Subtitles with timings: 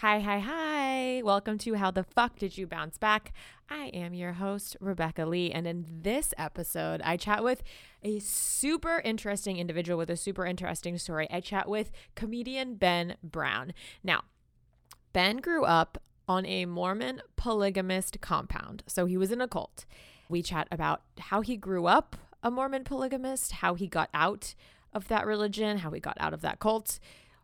[0.00, 1.20] Hi, hi, hi.
[1.22, 3.34] Welcome to How the Fuck Did You Bounce Back?
[3.68, 5.50] I am your host, Rebecca Lee.
[5.50, 7.62] And in this episode, I chat with
[8.02, 11.28] a super interesting individual with a super interesting story.
[11.30, 13.74] I chat with comedian Ben Brown.
[14.02, 14.22] Now,
[15.12, 18.82] Ben grew up on a Mormon polygamist compound.
[18.86, 19.84] So he was in a cult.
[20.30, 24.54] We chat about how he grew up a Mormon polygamist, how he got out
[24.94, 26.98] of that religion, how he got out of that cult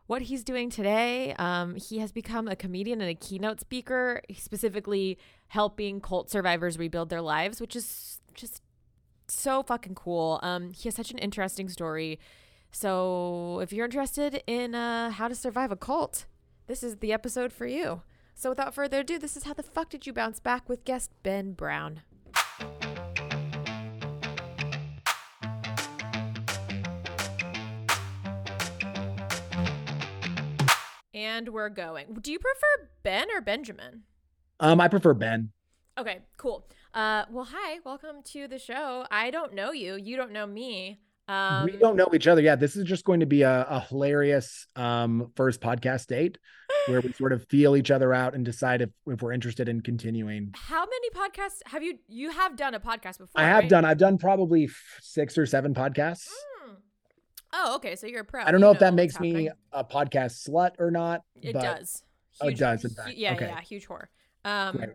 [0.07, 1.35] what he's doing today.
[1.39, 7.09] Um, he has become a comedian and a keynote speaker, specifically helping cult survivors rebuild
[7.11, 8.63] their lives, which is just
[9.29, 10.39] so fucking cool.
[10.43, 12.19] Um, he has such an interesting story.
[12.71, 16.27] So if you're interested in uh, how to survive a cult,
[16.67, 18.03] this is the episode for you.
[18.35, 21.11] So without further ado, this is how the fuck did you bounce back with guest
[21.23, 22.03] Ben Brown.
[31.37, 32.17] And we're going.
[32.23, 34.05] Do you prefer Ben or Benjamin?
[34.59, 35.51] Um, I prefer Ben.
[35.99, 36.67] Okay, cool.
[36.95, 39.05] Uh, well, hi, welcome to the show.
[39.11, 39.97] I don't know you.
[39.97, 40.99] You don't know me.
[41.29, 42.41] Um, we don't know each other.
[42.41, 46.39] Yeah, this is just going to be a, a hilarious um, first podcast date
[46.87, 49.83] where we sort of feel each other out and decide if, if we're interested in
[49.83, 50.55] continuing.
[50.55, 51.99] How many podcasts have you?
[52.09, 53.43] You have done a podcast before.
[53.43, 53.69] I have right?
[53.69, 53.85] done.
[53.85, 54.71] I've done probably
[55.03, 56.31] six or seven podcasts.
[57.53, 57.97] Oh, okay.
[57.97, 58.43] So you're a pro.
[58.43, 61.23] I don't know, You if that makes me a podcast slut or not.
[61.41, 62.03] It does.
[62.41, 63.47] Oh, it does, hu- Yeah, Okay.
[63.47, 64.07] yeah, huge whore.
[64.45, 64.91] Um, Great.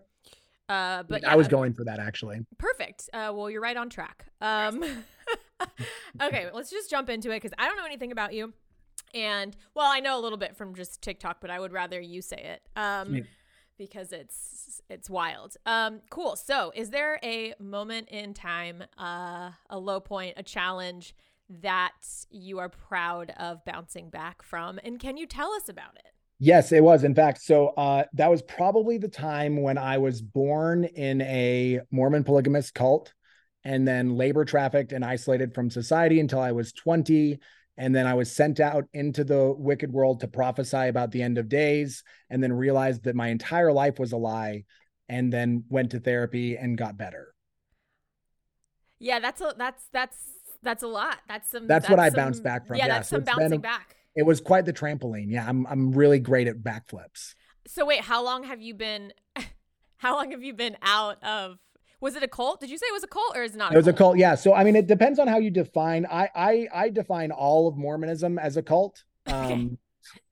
[0.70, 2.46] uh, but I was going for that actually.
[2.58, 3.10] Perfect.
[3.14, 4.26] Uh, well, you're right on track.
[4.42, 4.84] Um,
[6.22, 8.54] okay, let's just jump into it because I don't know anything about you.
[9.14, 12.22] And well, I know a little bit from just TikTok, but I would rather you
[12.22, 13.24] say it um,
[13.78, 15.58] because it's it's wild.
[15.66, 16.36] Um, cool.
[16.36, 21.14] So, is there a moment in time, uh, a low point, a challenge
[21.62, 21.94] that
[22.30, 26.12] you are proud of bouncing back from, and can you tell us about it?
[26.44, 27.04] Yes, it was.
[27.04, 31.82] In fact, so uh, that was probably the time when I was born in a
[31.92, 33.14] Mormon polygamous cult
[33.64, 37.38] and then labor trafficked and isolated from society until I was 20.
[37.78, 41.38] And then I was sent out into the wicked world to prophesy about the end
[41.38, 44.64] of days and then realized that my entire life was a lie
[45.08, 47.36] and then went to therapy and got better.
[48.98, 50.18] Yeah, that's a that's that's
[50.64, 51.18] that's a lot.
[51.28, 51.68] That's some.
[51.68, 52.78] That's what I some- bounced back from.
[52.78, 53.96] Yeah, Yeah, that's so some bouncing a- back.
[54.16, 55.28] It was quite the trampoline.
[55.30, 57.36] Yeah, I'm I'm really great at backflips.
[57.68, 59.14] So wait, how long have you been?
[59.98, 61.60] How long have you been out of?
[62.00, 62.60] Was it a cult?
[62.60, 63.72] Did you say it was a cult or is it not?
[63.72, 64.34] It was a cult, yeah.
[64.34, 66.08] So I mean, it depends on how you define.
[66.08, 69.04] I I I define all of Mormonism as a cult.
[69.28, 69.78] Um,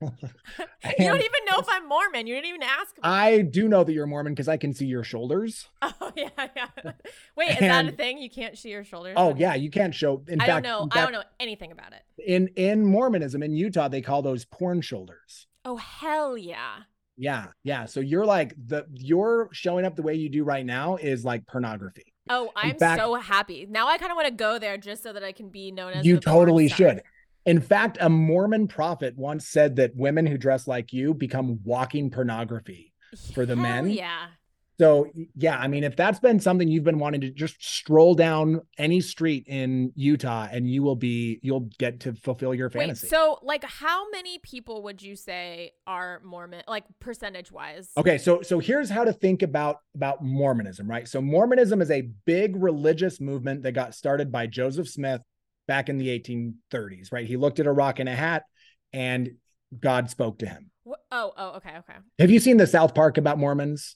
[0.98, 2.26] You don't even know if I'm Mormon.
[2.26, 3.00] You didn't even ask me.
[3.02, 5.68] I do know that you're Mormon because I can see your shoulders.
[5.82, 6.92] oh yeah, yeah.
[7.36, 8.18] Wait, is that a thing?
[8.18, 9.14] You can't see your shoulders.
[9.16, 10.22] Oh yeah, you can't show.
[10.28, 10.82] In I fact, don't know.
[10.84, 12.02] in I don't know anything about it.
[12.26, 15.46] In in Mormonism in Utah, they call those porn shoulders.
[15.64, 16.78] Oh hell yeah.
[17.16, 17.84] Yeah, yeah.
[17.84, 21.46] So you're like the you're showing up the way you do right now is like
[21.46, 22.12] pornography.
[22.28, 23.66] Oh, I'm fact- so happy.
[23.68, 25.92] Now I kind of want to go there just so that I can be known
[25.92, 26.06] as.
[26.06, 27.02] You totally should.
[27.46, 32.10] In fact, a Mormon prophet once said that women who dress like you become walking
[32.10, 32.92] pornography.
[33.34, 33.90] for the Hell men.
[33.90, 34.26] Yeah.
[34.78, 38.62] So yeah, I mean, if that's been something you've been wanting to just stroll down
[38.78, 43.08] any street in Utah and you will be you'll get to fulfill your Wait, fantasy.
[43.08, 47.90] so like how many people would you say are Mormon like percentage wise?
[47.98, 51.06] okay, so so here's how to think about about Mormonism, right?
[51.06, 55.20] So Mormonism is a big religious movement that got started by Joseph Smith
[55.70, 57.24] back in the 1830s, right?
[57.24, 58.42] He looked at a rock and a hat
[58.92, 59.30] and
[59.78, 60.72] God spoke to him.
[61.12, 61.94] Oh, oh, okay, okay.
[62.18, 63.94] Have you seen the South Park about Mormons?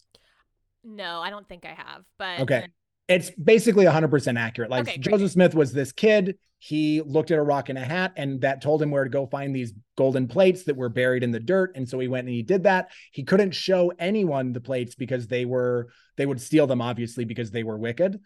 [0.84, 2.04] No, I don't think I have.
[2.16, 2.68] But Okay.
[3.08, 4.70] It's basically 100% accurate.
[4.70, 4.98] Like Okay.
[4.98, 6.38] Joseph Smith was this kid.
[6.58, 9.26] He looked at a rock and a hat, and that told him where to go
[9.26, 11.72] find these golden plates that were buried in the dirt.
[11.74, 12.92] And so he went and he did that.
[13.10, 17.50] He couldn't show anyone the plates because they were, they would steal them, obviously, because
[17.50, 18.20] they were wicked.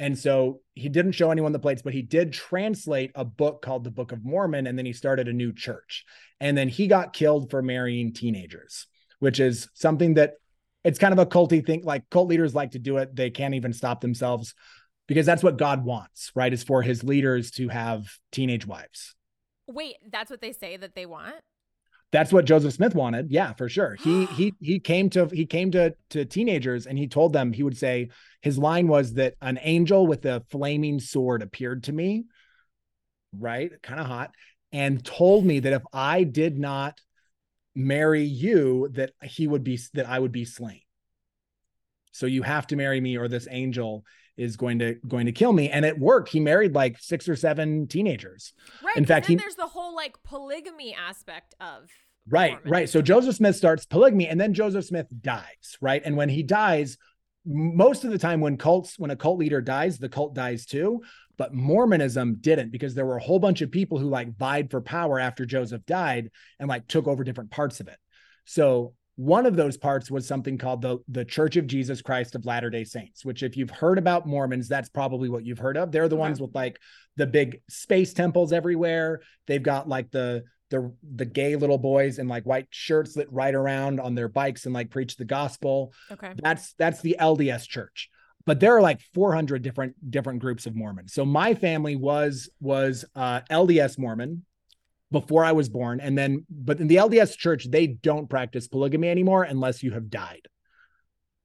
[0.00, 3.84] And so he didn't show anyone the plates, but he did translate a book called
[3.84, 4.66] the Book of Mormon.
[4.66, 6.06] And then he started a new church.
[6.40, 8.86] And then he got killed for marrying teenagers,
[9.18, 10.36] which is something that
[10.84, 11.82] it's kind of a culty thing.
[11.84, 13.14] Like cult leaders like to do it.
[13.14, 14.54] They can't even stop themselves
[15.06, 16.50] because that's what God wants, right?
[16.50, 19.14] Is for his leaders to have teenage wives.
[19.68, 21.36] wait, that's what they say that they want?
[22.12, 23.30] That's what Joseph Smith wanted.
[23.30, 23.96] Yeah, for sure.
[24.02, 27.62] He he he came to he came to to teenagers and he told them he
[27.62, 28.10] would say
[28.40, 32.24] his line was that an angel with a flaming sword appeared to me,
[33.32, 33.70] right?
[33.82, 34.34] Kind of hot,
[34.72, 37.00] and told me that if I did not
[37.74, 40.80] marry you, that he would be that I would be slain.
[42.12, 44.04] So you have to marry me, or this angel
[44.36, 45.68] is going to going to kill me.
[45.70, 46.30] And it worked.
[46.30, 48.52] He married like six or seven teenagers.
[48.82, 48.96] Right.
[48.96, 51.88] in fact, then he- there's the whole like polygamy aspect of
[52.28, 52.70] Right, Mormon.
[52.70, 52.88] right.
[52.88, 56.02] So Joseph Smith starts polygamy and then Joseph Smith dies, right?
[56.04, 56.96] And when he dies,
[57.46, 61.02] most of the time when cults, when a cult leader dies, the cult dies too.
[61.38, 64.82] But Mormonism didn't because there were a whole bunch of people who like vied for
[64.82, 67.96] power after Joseph died and like took over different parts of it.
[68.44, 72.46] So one of those parts was something called the the Church of Jesus Christ of
[72.46, 75.92] Latter-day Saints, which if you've heard about Mormons, that's probably what you've heard of.
[75.92, 76.20] They're the Okay.
[76.20, 76.78] ones with like
[77.16, 79.20] the big space temples everywhere.
[79.46, 83.54] They've got like the the the gay little boys in like white shirts that ride
[83.54, 85.92] around on their bikes and like preach the gospel.
[86.10, 86.32] Okay.
[86.36, 88.08] That's that's the LDS church.
[88.46, 91.12] But there are like 400 different different groups of Mormons.
[91.12, 94.46] So my family was was uh LDS Mormon
[95.10, 99.08] before I was born and then but in the LDS church they don't practice polygamy
[99.08, 100.46] anymore unless you have died.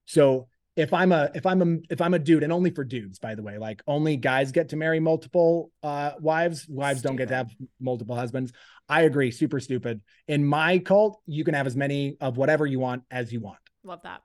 [0.06, 3.18] So if I'm a if I'm a if I'm a dude and only for dudes
[3.18, 7.30] by the way like only guys get to marry multiple uh wives wives don't get
[7.30, 8.52] to have multiple husbands
[8.90, 12.80] I agree super stupid in my cult you can have as many of whatever you
[12.80, 14.22] want as you want Love that.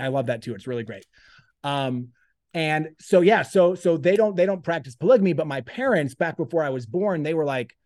[0.00, 0.54] I love that too.
[0.54, 1.06] It's really great.
[1.62, 2.08] Um,
[2.54, 6.38] and so yeah, so so they don't they don't practice polygamy, but my parents back
[6.38, 7.76] before I was born, they were like,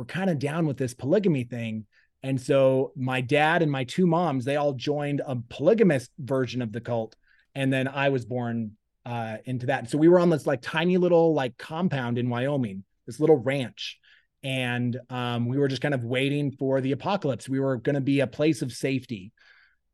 [0.00, 1.84] we're kind of down with this polygamy thing.
[2.22, 6.72] And so my dad and my two moms, they all joined a polygamous version of
[6.72, 7.14] the cult.
[7.54, 8.72] And then I was born
[9.04, 9.90] uh into that.
[9.90, 13.98] So we were on this like tiny little like compound in Wyoming, this little ranch.
[14.42, 17.46] And um, we were just kind of waiting for the apocalypse.
[17.46, 19.32] We were going to be a place of safety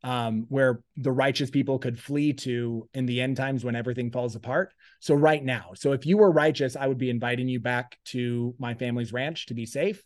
[0.03, 4.35] um, where the righteous people could flee to in the end times when everything falls
[4.35, 4.73] apart.
[4.99, 8.53] So, right now, so if you were righteous, I would be inviting you back to
[8.59, 10.03] my family's ranch to be safe.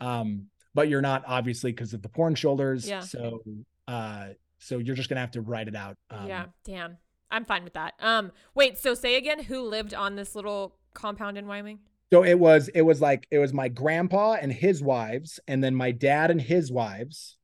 [0.00, 2.88] Um, but you're not obviously because of the porn shoulders.
[2.88, 3.00] Yeah.
[3.00, 3.42] So,
[3.88, 4.28] uh,
[4.58, 5.96] so you're just gonna have to write it out.
[6.10, 6.46] Um, yeah.
[6.64, 6.98] Damn.
[7.30, 7.94] I'm fine with that.
[8.00, 8.32] Um.
[8.54, 8.78] Wait.
[8.78, 9.42] So say again.
[9.44, 11.80] Who lived on this little compound in Wyoming?
[12.12, 15.74] So it was it was like it was my grandpa and his wives, and then
[15.74, 17.36] my dad and his wives.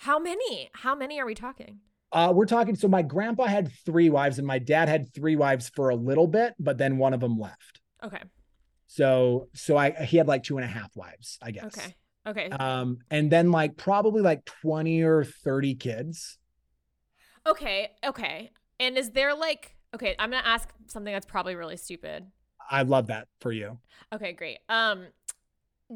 [0.00, 0.70] How many?
[0.72, 1.80] How many are we talking?
[2.10, 2.74] Uh, we're talking.
[2.74, 6.26] So my grandpa had three wives, and my dad had three wives for a little
[6.26, 7.82] bit, but then one of them left.
[8.02, 8.22] Okay.
[8.86, 11.66] So so I he had like two and a half wives, I guess.
[11.66, 11.94] Okay.
[12.26, 12.48] Okay.
[12.48, 16.38] Um, and then like probably like 20 or 30 kids.
[17.46, 17.90] Okay.
[18.02, 18.52] Okay.
[18.78, 22.24] And is there like okay, I'm going to ask something that's probably really stupid.
[22.70, 23.76] I love that for you.
[24.14, 24.60] Okay, great.
[24.70, 25.08] Um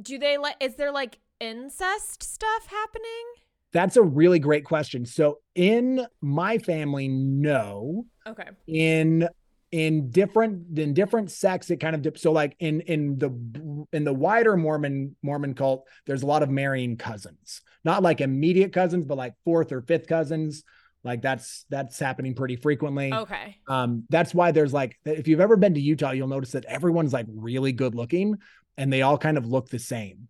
[0.03, 3.44] do they like is there like incest stuff happening?
[3.75, 5.05] That's a really great question.
[5.05, 8.06] So in my family, no.
[8.26, 8.49] Okay.
[8.67, 9.29] In
[9.73, 12.17] in different in different sects, it kind of dip.
[12.17, 16.49] So like in in the in the wider Mormon Mormon cult, there's a lot of
[16.49, 20.62] marrying cousins, not like immediate cousins, but like fourth or fifth cousins.
[21.03, 23.12] Like that's that's happening pretty frequently.
[23.12, 23.59] Okay.
[23.69, 27.12] Um, that's why there's like, if you've ever been to Utah, you'll notice that everyone's
[27.12, 28.37] like really good looking
[28.79, 30.29] and they all kind of look the same.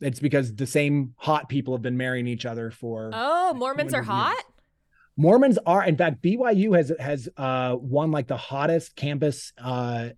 [0.00, 4.02] It's because the same hot people have been marrying each other for Oh, Mormons are
[4.02, 4.36] 200 years.
[4.36, 4.44] hot?
[5.16, 10.10] Mormons are, in fact, BYU has has uh won like the hottest campus uh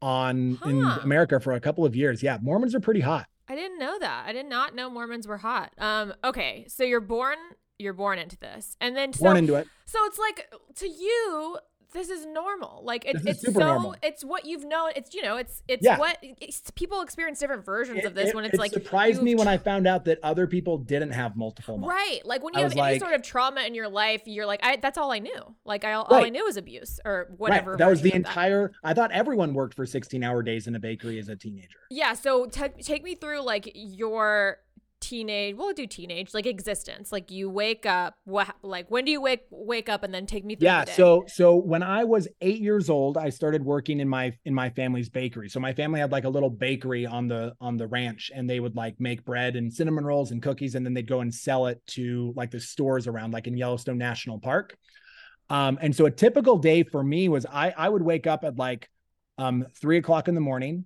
[0.00, 2.22] on in America for a couple of years.
[2.22, 3.26] Yeah, Mormons are pretty hot.
[3.48, 4.24] I didn't know that.
[4.26, 5.72] I did not know Mormons were hot.
[5.78, 7.36] Um okay, so you're born
[7.78, 8.76] you're born into this.
[8.80, 9.68] And then so Born into it.
[9.84, 11.58] So it's like to you,
[11.92, 12.80] this is normal.
[12.84, 13.94] Like it, it's so normal.
[14.02, 14.90] it's what you've known.
[14.96, 15.98] It's you know, it's it's Yeah.
[15.98, 19.22] what it's, people experience different versions It, of this it- when it's it like surprised
[19.22, 21.90] me when I found out that other people didn't have multiple moms.
[21.90, 24.46] Right, like when I you have any like- sort of trauma in your life, you're
[24.46, 25.54] like, I that's all I knew.
[25.64, 27.72] Like I all, all I knew was abuse or whatever.
[27.72, 27.78] Right.
[27.78, 28.28] That was the of that.
[28.28, 28.72] entire.
[28.82, 31.78] I thought everyone worked for 16 hour days in a bakery as a teenager.
[31.90, 34.58] Yeah, so t- take me through like your
[35.02, 35.56] teenage.
[35.56, 37.12] We'll do teenage like existence.
[37.12, 38.14] Like you wake up.
[38.24, 40.66] What like when do you wake wake up and then take me through?
[40.66, 40.80] Yeah.
[40.80, 40.92] the day?
[40.96, 44.70] So so when I was eight years old, I started working in my in my
[44.70, 45.50] family's bakery.
[45.50, 48.60] So my family had like a little bakery on the on the ranch, and they
[48.60, 51.66] would like make bread and cinnamon rolls and cookies, and then they'd go and sell
[51.66, 54.76] it to like the stores around, like in Yellowstone National Park.
[55.50, 58.56] Um, and so a typical day for me was I I would wake up at
[58.56, 58.88] like
[59.36, 60.84] um three o'clock in the morning.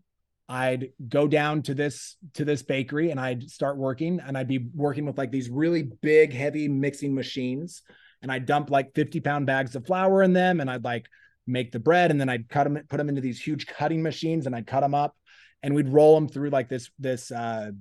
[0.49, 4.69] I'd go down to this to this bakery and I'd start working and I'd be
[4.75, 7.83] working with like these really big heavy mixing machines.
[8.23, 11.07] And I'd dump like 50 pound bags of flour in them and I'd like
[11.47, 14.47] make the bread and then I'd cut them put them into these huge cutting machines
[14.47, 15.17] and I'd cut them up.
[15.63, 17.73] And we'd roll them through like this this uh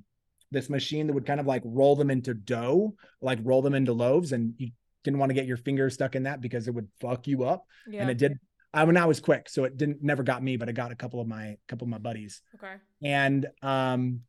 [0.52, 3.94] this machine that would kind of like roll them into dough like roll them into
[3.94, 4.32] loaves.
[4.32, 4.72] And you
[5.04, 7.68] didn't want to get your fingers stuck in that because it would fuck you up.
[7.88, 8.02] Yeah.
[8.02, 8.40] and it did
[8.75, 10.96] I mean I was quick so it didn't never got me but it got a
[10.96, 12.75] couple of my couple of my buddies okay.
[13.03, 14.22] and um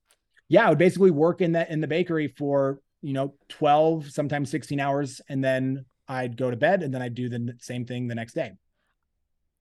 [0.49, 4.51] yeah i would basically work in that in the bakery for you know 12 sometimes
[4.51, 8.07] 16 hours and then i'd go to bed and then i'd do the same thing
[8.07, 8.53] the next day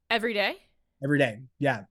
[0.09, 0.57] Every day.
[1.03, 1.81] every day yeah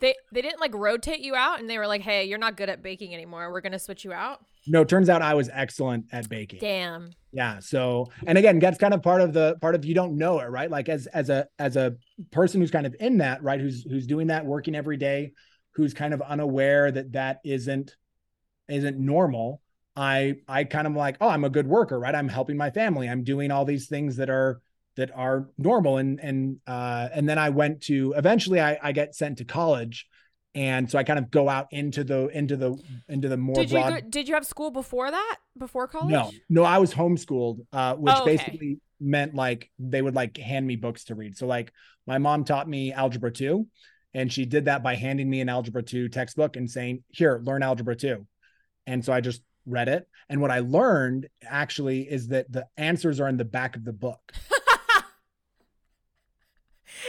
[0.00, 2.68] They they didn't like rotate you out, and they were like, "Hey, you're not good
[2.68, 3.52] at baking anymore.
[3.52, 6.60] We're gonna switch you out." No, turns out I was excellent at baking.
[6.60, 7.12] Damn.
[7.32, 7.60] Yeah.
[7.60, 10.46] So, and again, that's kind of part of the part of you don't know it,
[10.46, 10.70] right?
[10.70, 11.96] Like as as a as a
[12.30, 13.60] person who's kind of in that, right?
[13.60, 15.32] Who's who's doing that, working every day,
[15.72, 17.94] who's kind of unaware that that isn't
[18.68, 19.60] isn't normal.
[19.96, 22.14] I I kind of like, oh, I'm a good worker, right?
[22.14, 23.08] I'm helping my family.
[23.08, 24.60] I'm doing all these things that are
[25.00, 29.14] that are normal and and uh and then I went to eventually I I get
[29.14, 30.06] sent to college
[30.54, 32.76] and so I kind of go out into the into the
[33.08, 35.36] into the more Did you broad go, did you have school before that?
[35.58, 36.10] Before college?
[36.12, 38.36] no no I was homeschooled uh which Oh, okay.
[38.36, 41.72] basically meant like they would like hand me books to read so like
[42.06, 43.66] my mom taught me algebra 2
[44.12, 47.62] and she did that by handing me an algebra 2 textbook and saying here learn
[47.62, 48.26] algebra 2
[48.86, 53.20] and so I just read it and what I learned actually is that the answers
[53.20, 54.20] are in the back of the book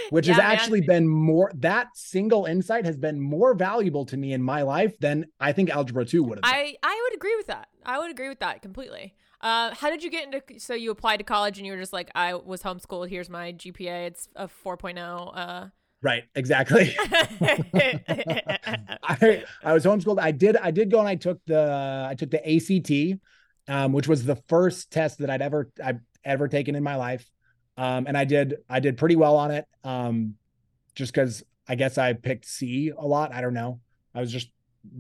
[0.10, 0.52] which has Yeah, man.
[0.54, 4.98] actually been more that single insight has been more valuable to me in my life
[5.00, 6.52] than I think algebra 2 would have been.
[6.54, 7.68] I I would agree with that.
[7.86, 9.16] I would agree with that completely.
[9.42, 10.60] Uh, how did you get into?
[10.60, 13.10] So you applied to college and you were just like, I was homeschooled.
[13.10, 14.06] Here's my GPA.
[14.08, 15.32] It's a 4.0.
[15.36, 15.68] Uh,
[16.04, 16.96] right, exactly.
[19.04, 20.20] I I was homeschooled.
[20.20, 23.20] I did I did go and I took the I took the ACT,
[23.68, 27.26] um, which was the first test that I'd ever I've ever taken in my life.
[27.82, 29.66] Um, and I did I did pretty well on it.
[29.84, 30.36] Um,
[30.94, 33.34] just because I guess I picked C a lot.
[33.34, 33.80] I don't know.
[34.14, 34.50] I was just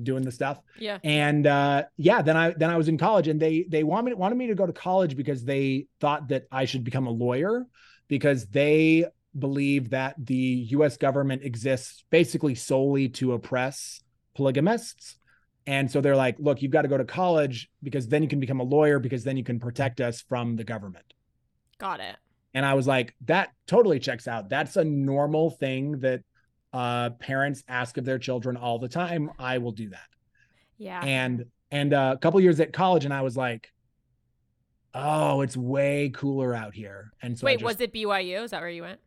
[0.01, 0.59] doing the stuff.
[0.79, 0.99] yeah.
[1.03, 4.35] and uh yeah then i then i was in college and they they wanted wanted
[4.35, 7.65] me to go to college because they thought that i should become a lawyer
[8.07, 9.05] because they
[9.39, 14.03] believe that the us government exists basically solely to oppress
[14.35, 15.17] polygamists
[15.65, 18.39] and so they're like look you've got to go to college because then you can
[18.39, 21.15] become a lawyer because then you can protect us from the government
[21.81, 22.17] Got it.
[22.53, 24.49] And I was like, that totally checks out.
[24.49, 26.21] That's a normal thing that
[26.73, 29.31] uh, parents ask of their children all the time.
[29.39, 30.07] I will do that.
[30.77, 31.01] Yeah.
[31.03, 33.71] And and uh, a couple years at college, and I was like,
[34.93, 37.11] oh, it's way cooler out here.
[37.21, 38.43] And so Wait, just- was it BYU?
[38.43, 38.99] Is that where you went?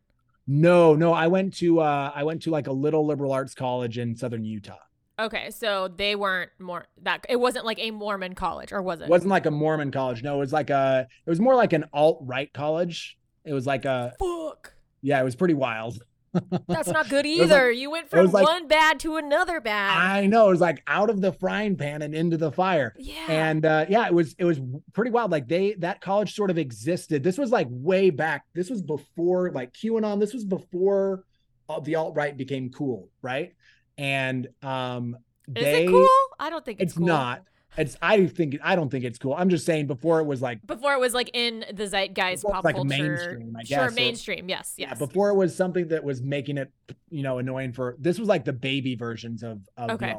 [0.47, 3.97] no, no, I went to uh, I went to like a little liberal arts college
[3.97, 4.77] in southern Utah.
[5.17, 7.25] Okay, so they weren't more that.
[7.29, 9.05] It wasn't like a Mormon college, or was it?
[9.05, 10.21] It wasn't like a Mormon college.
[10.23, 13.17] No, it was like a it was more like an alt right college.
[13.45, 14.73] It was like a Fuck.
[15.01, 16.01] yeah, it was pretty wild.
[16.67, 17.71] That's not good was like- either.
[17.71, 19.97] you went from like- one bad to another bad.
[19.97, 22.93] I know it was like out of the frying pan and into the fire.
[22.99, 23.25] yeah.
[23.29, 24.59] and uh yeah it was it was
[24.91, 28.69] pretty wild like they that college sort of existed this was like way back this
[28.69, 31.23] was before like qanon this was before
[31.69, 33.53] uh, the alt-right became cool right
[33.97, 35.15] and um
[35.55, 36.07] Is they it cool?
[36.37, 37.07] I don't think it's, it's cool.
[37.07, 37.43] not
[37.77, 40.65] it's i think i don't think it's cool i'm just saying before it was like
[40.65, 42.87] Before it was like in the zeitgeist, pop like, culture.
[42.87, 44.49] mainstream, I Sure, guess, or- mainstream.
[44.49, 46.71] Yes, yeah, before it was something that was making it
[47.09, 50.15] you know annoying for this was like the baby versions of of Okay.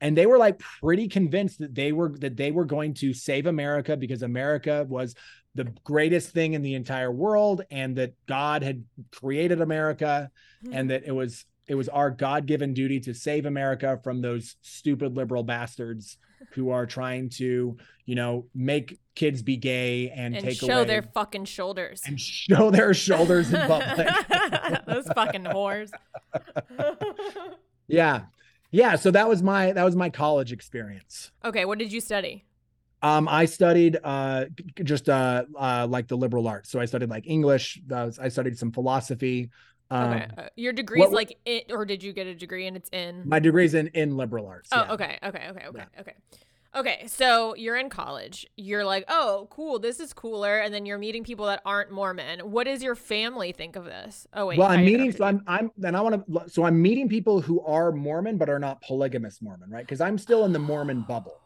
[0.00, 3.46] and they were like pretty convinced that they were that they were going to save
[3.46, 5.14] america because america was
[5.54, 10.30] the greatest thing in the entire world and that god had created america
[10.64, 10.74] Hmm.
[10.74, 15.16] and that it was it was our god-given duty to save america from those stupid
[15.16, 16.18] liberal bastards
[16.52, 20.84] who are trying to you know make kids be gay and, and take show away
[20.84, 22.02] their fucking shoulders.
[22.06, 24.08] and show their shoulders in public
[24.86, 25.90] Those fucking whores.
[27.88, 28.22] yeah
[28.70, 32.44] yeah so that was my that was my college experience okay, what did you study?
[33.02, 34.44] um i studied uh
[34.84, 37.80] just uh uh like the liberal arts so i studied like english
[38.20, 39.48] i studied some philosophy
[39.90, 42.76] um Okay, uh, your degree's what- like it, or did you get a degree and
[42.76, 43.22] it's in?
[43.28, 44.92] my degree's in in liberal arts oh, yeah.
[44.92, 46.14] okay, okay, okay, okay, okay.
[46.72, 48.46] Okay, so you're in college.
[48.56, 52.38] You're like, oh, cool, this is cooler, and then you're meeting people that aren't Mormon.
[52.52, 54.28] What does your family think of this?
[54.34, 57.08] Oh wait, well i'm meeting so i'm i'm then i want to so i'm meeting
[57.08, 60.58] people who are mormon but are not polygamous mormon right because i'm still in the
[60.60, 61.40] mormon bubble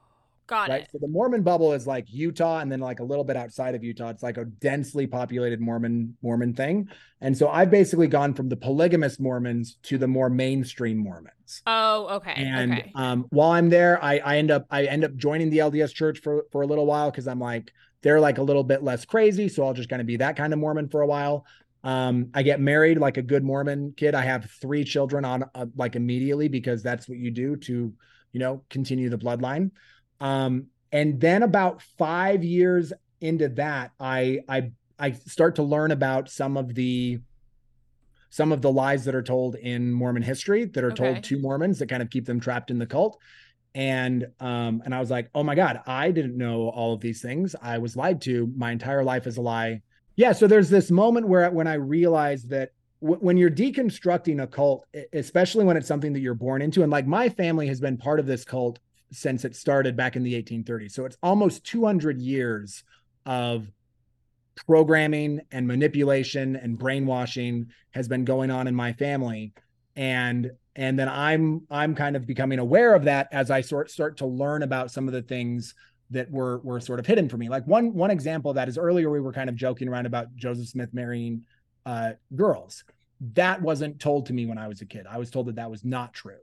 [0.47, 0.83] got right?
[0.83, 0.89] it.
[0.93, 3.83] so the mormon bubble is like utah and then like a little bit outside of
[3.83, 4.11] utah.
[4.11, 6.89] It's like a densely populated mormon mormon thing.
[7.21, 11.63] And so i've basically gone from the polygamous mormons to the more mainstream mormons.
[11.67, 12.93] Oh, okay, and okay.
[12.95, 16.21] um, while i'm there I, I end up i end up joining the lds church
[16.21, 17.73] for for a little while because i'm like
[18.03, 20.53] they're like a little bit less crazy so i'll just kind of be that kind
[20.53, 21.47] of mormon for a while.
[21.83, 24.15] Um, i get married like a good mormon kid.
[24.15, 27.93] I have three children on uh, like immediately because that's what you do to
[28.33, 29.71] you know continue the bloodline
[30.25, 36.29] um, and then about five years into that i i i start to learn about
[36.29, 37.19] some of the
[38.31, 41.05] some of the lies that are told in mormon history that are Okay.
[41.13, 43.19] told to mormons that kind of keep them trapped in the cult.
[43.77, 47.21] And um and i was like oh my god i didn't know all of these
[47.21, 47.57] things.
[47.61, 48.53] I was lied to.
[48.57, 49.83] My entire life is a lie.
[50.17, 54.87] Yeah so there's this moment where when i realized that when you're deconstructing a cult,
[55.13, 58.19] especially when it's something that you're born into, and like my family has been part
[58.21, 58.79] of this cult
[59.15, 60.93] since it started back in the 1830s.
[60.93, 62.85] So it's almost 200 years
[63.27, 63.71] of
[64.67, 69.53] programming and manipulation and brainwashing has been going on in my family.
[69.97, 74.17] And and then i'm i'm kind of becoming aware of that as i sort start
[74.17, 75.73] to learn about some of the things
[76.11, 77.49] that were were sort of hidden for me.
[77.49, 80.35] Like one one example of that is earlier we were kind of joking around about
[80.37, 81.43] joseph smith marrying
[81.87, 82.85] uh, girls.
[83.35, 85.07] That wasn't told to me when i was a kid.
[85.09, 86.39] I was told that that was not true.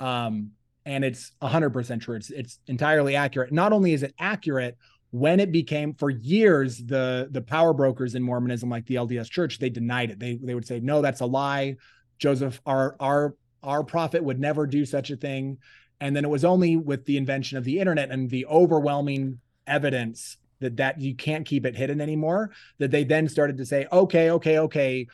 [0.00, 0.52] Um,
[0.86, 2.16] and it's 100% true.
[2.16, 3.52] It's it's entirely accurate.
[3.52, 4.76] Not only is it accurate
[5.10, 9.58] when it became for years the the power brokers in mormonism like the lds church
[9.58, 10.18] they denied it.
[10.18, 11.76] They they would say no that's a lie.
[12.18, 15.58] Joseph our our our prophet would never do such a thing.
[16.00, 20.36] And then it was only with the invention of the internet and the overwhelming evidence
[20.60, 24.30] that that you can't keep it hidden anymore that they then started to say okay
[24.30, 25.06] okay okay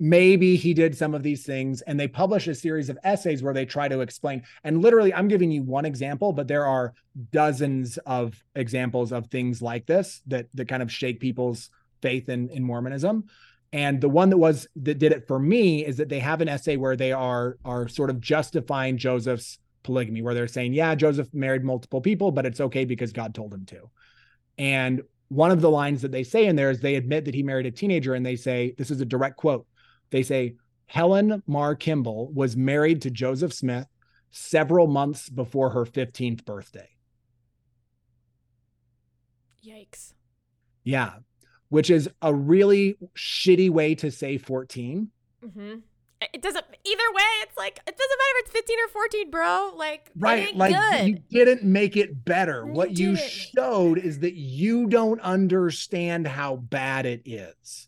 [0.00, 3.54] maybe he did some of these things and they publish a series of essays where
[3.54, 6.94] they try to explain and literally i'm giving you one example but there are
[7.32, 12.48] dozens of examples of things like this that that kind of shake people's faith in
[12.50, 13.24] in mormonism.
[13.72, 16.48] And the one that was that did it for me is that they have an
[16.48, 21.32] essay where they are are sort of justifying joseph's polygamy where they're saying yeah joseph
[21.32, 23.90] married multiple people but it's okay because god told him to.
[24.56, 27.42] And one of the lines that they say in there is they admit that he
[27.42, 29.66] married a teenager and they say this is a direct quote
[30.10, 33.86] they say Helen Mar Kimball was married to Joseph Smith
[34.30, 36.88] several months before her 15th birthday.
[39.66, 40.14] Yikes.
[40.84, 41.14] Yeah,
[41.68, 45.10] which is a really shitty way to say 14.
[45.44, 45.74] Mm-hmm.
[46.32, 47.22] It doesn't either way.
[47.42, 49.72] It's like it doesn't matter if it's 15 or 14, bro.
[49.76, 51.22] Like right, like good.
[51.28, 52.64] you didn't make it better.
[52.66, 53.30] You what you didn't.
[53.30, 57.87] showed is that you don't understand how bad it is.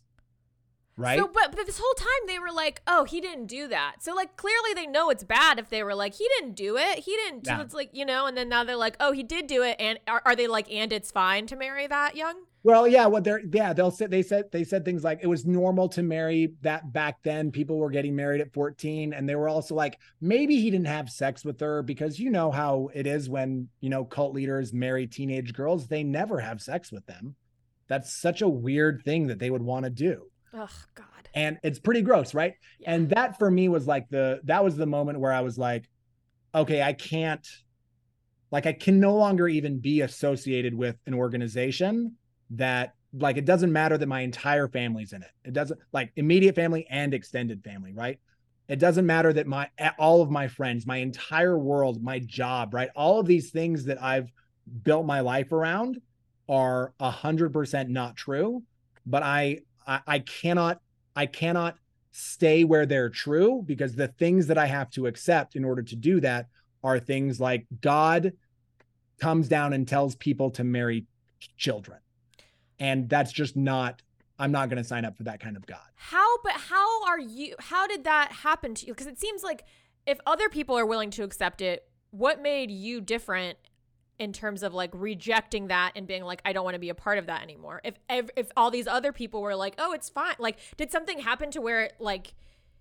[1.01, 1.19] Right?
[1.19, 4.13] So, but, but this whole time they were like, "Oh, he didn't do that." So,
[4.13, 6.99] like, clearly they know it's bad if they were like, "He didn't do it.
[6.99, 7.61] He didn't." Yeah.
[7.61, 9.99] It's like you know, and then now they're like, "Oh, he did do it," and
[10.07, 13.41] are, are they like, "And it's fine to marry that young?" Well, yeah, what they're
[13.51, 16.93] yeah, they'll say they said they said things like it was normal to marry that
[16.93, 17.51] back then.
[17.51, 19.13] People were getting married at 14.
[19.13, 22.51] And they were also like, maybe he didn't have sex with her because you know
[22.51, 26.91] how it is when you know cult leaders marry teenage girls, they never have sex
[26.91, 27.35] with them.
[27.87, 30.30] That's such a weird thing that they would want to do.
[30.53, 31.05] Oh God.
[31.33, 32.53] And it's pretty gross, right?
[32.79, 32.93] Yeah.
[32.93, 35.89] And that for me was like the that was the moment where I was like,
[36.53, 37.45] okay, I can't
[38.51, 42.17] like I can no longer even be associated with an organization
[42.51, 45.31] that like it doesn't matter that my entire family's in it.
[45.45, 48.19] It doesn't like immediate family and extended family, right?
[48.67, 52.89] It doesn't matter that my all of my friends, my entire world, my job, right?
[52.95, 54.31] All of these things that I've
[54.83, 56.01] built my life around
[56.47, 58.63] are a hundred percent not true.
[59.05, 60.81] But I, I I cannot
[61.15, 61.77] I cannot
[62.11, 65.95] stay where they're true because the things that I have to accept in order to
[65.95, 66.47] do that
[66.83, 68.33] are things like God
[69.19, 71.05] comes down and tells people to marry
[71.57, 71.99] children.
[72.79, 74.01] And that's just not,
[74.39, 75.79] I'm not going to sign up for that kind of God.
[75.95, 76.37] How?
[76.43, 77.55] But how are you?
[77.59, 78.93] How did that happen to you?
[78.93, 79.63] Because it seems like
[80.07, 83.57] if other people are willing to accept it, what made you different
[84.21, 86.95] in terms of like rejecting that and being like, I don't want to be a
[86.95, 87.81] part of that anymore?
[87.83, 90.35] If if, if all these other people were like, oh, it's fine.
[90.39, 92.33] Like, did something happen to where like?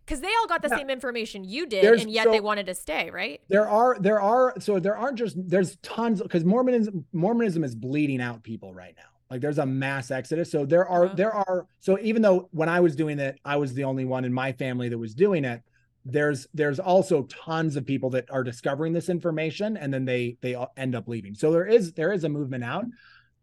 [0.05, 0.79] Because they all got the Yeah.
[0.79, 3.41] same information you did, There's- and yet so- they wanted to stay, right?
[3.49, 8.21] There are, there are, so there aren't just, there's tons because Mormonism, Mormonism is bleeding
[8.21, 9.05] out people right now.
[9.31, 10.51] Like there's a mass exodus.
[10.51, 13.73] So there are, there are, so even though when I was doing it, I was
[13.75, 15.63] the only one in my family that was doing it.
[16.05, 20.57] There's, there's also tons of people that are discovering this information and then they, they
[20.77, 21.35] end up leaving.
[21.35, 22.87] So there is, there is a movement out.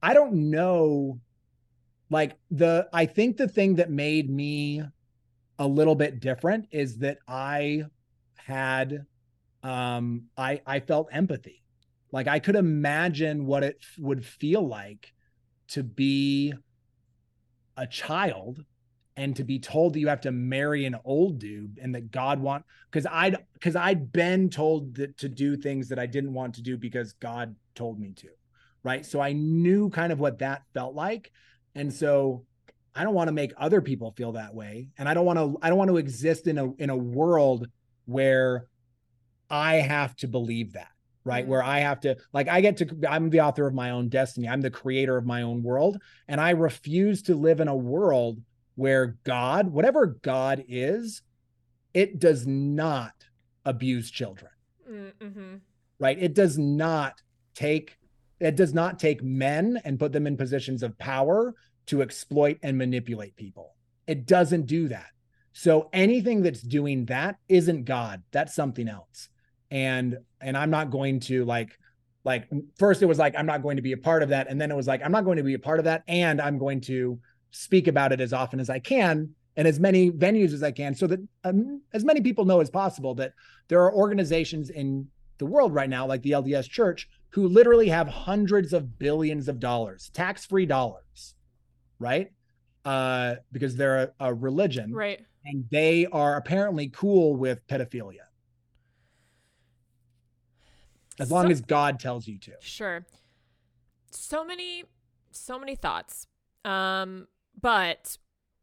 [0.01, 1.19] I don't know.
[2.09, 4.81] Like the, I think the thing that made me
[5.59, 7.83] a little bit different is that I
[8.47, 9.05] had
[9.63, 11.61] um i i felt empathy
[12.11, 15.13] like i could imagine what it would feel like
[15.67, 16.53] to be
[17.75, 18.63] a child
[19.17, 22.39] and to be told that you have to marry an old dude and that god
[22.39, 26.55] want because i'd because i'd been told that to do things that i didn't want
[26.55, 28.29] to do because god told me to
[28.83, 31.31] right so i knew kind of what that felt like
[31.75, 32.45] and so
[32.95, 35.57] i don't want to make other people feel that way and i don't want to
[35.61, 37.67] i don't want to exist in a in a world
[38.05, 38.67] where
[39.49, 40.89] I have to believe that,
[41.23, 41.45] right?
[41.45, 41.49] Mhm.
[41.49, 44.47] Where I have to, like, I get to, I'm the author of my own destiny.
[44.47, 46.01] I'm the creator of my own world.
[46.27, 48.41] And I refuse to live in a world
[48.77, 51.23] where God, whatever God is,
[51.93, 53.11] it does not
[53.65, 54.51] abuse children,
[54.89, 55.55] Mm-hmm.
[55.99, 56.17] right?
[56.17, 57.21] It does not
[57.55, 57.97] take,
[58.39, 61.55] it does not take men and put them in positions of power
[61.87, 63.75] to exploit and manipulate people.
[64.05, 65.07] It doesn't do that.
[65.53, 68.21] So anything that's doing that isn't God.
[68.31, 69.27] That's something else.
[69.71, 71.77] And and I'm not going to like
[72.23, 74.61] like first it was like I'm not going to be a part of that and
[74.61, 76.59] then it was like I'm not going to be a part of that and I'm
[76.59, 77.19] going to
[77.51, 80.93] speak about it as often as I can and as many venues as I can
[80.93, 83.33] so that um, as many people know as possible that
[83.67, 85.07] there are organizations in
[85.37, 89.59] the world right now like the LDS Church who literally have hundreds of billions of
[89.59, 91.35] dollars, tax-free dollars,
[91.99, 92.31] right?
[92.85, 95.19] Uh, because they're a, a religion, right?
[95.45, 98.27] and they are apparently cool with pedophilia
[101.19, 102.51] as long as God tells you to.
[102.59, 103.05] Sure.
[104.11, 104.83] So many
[105.31, 106.27] so many thoughts.
[106.65, 107.27] Um
[107.61, 108.17] but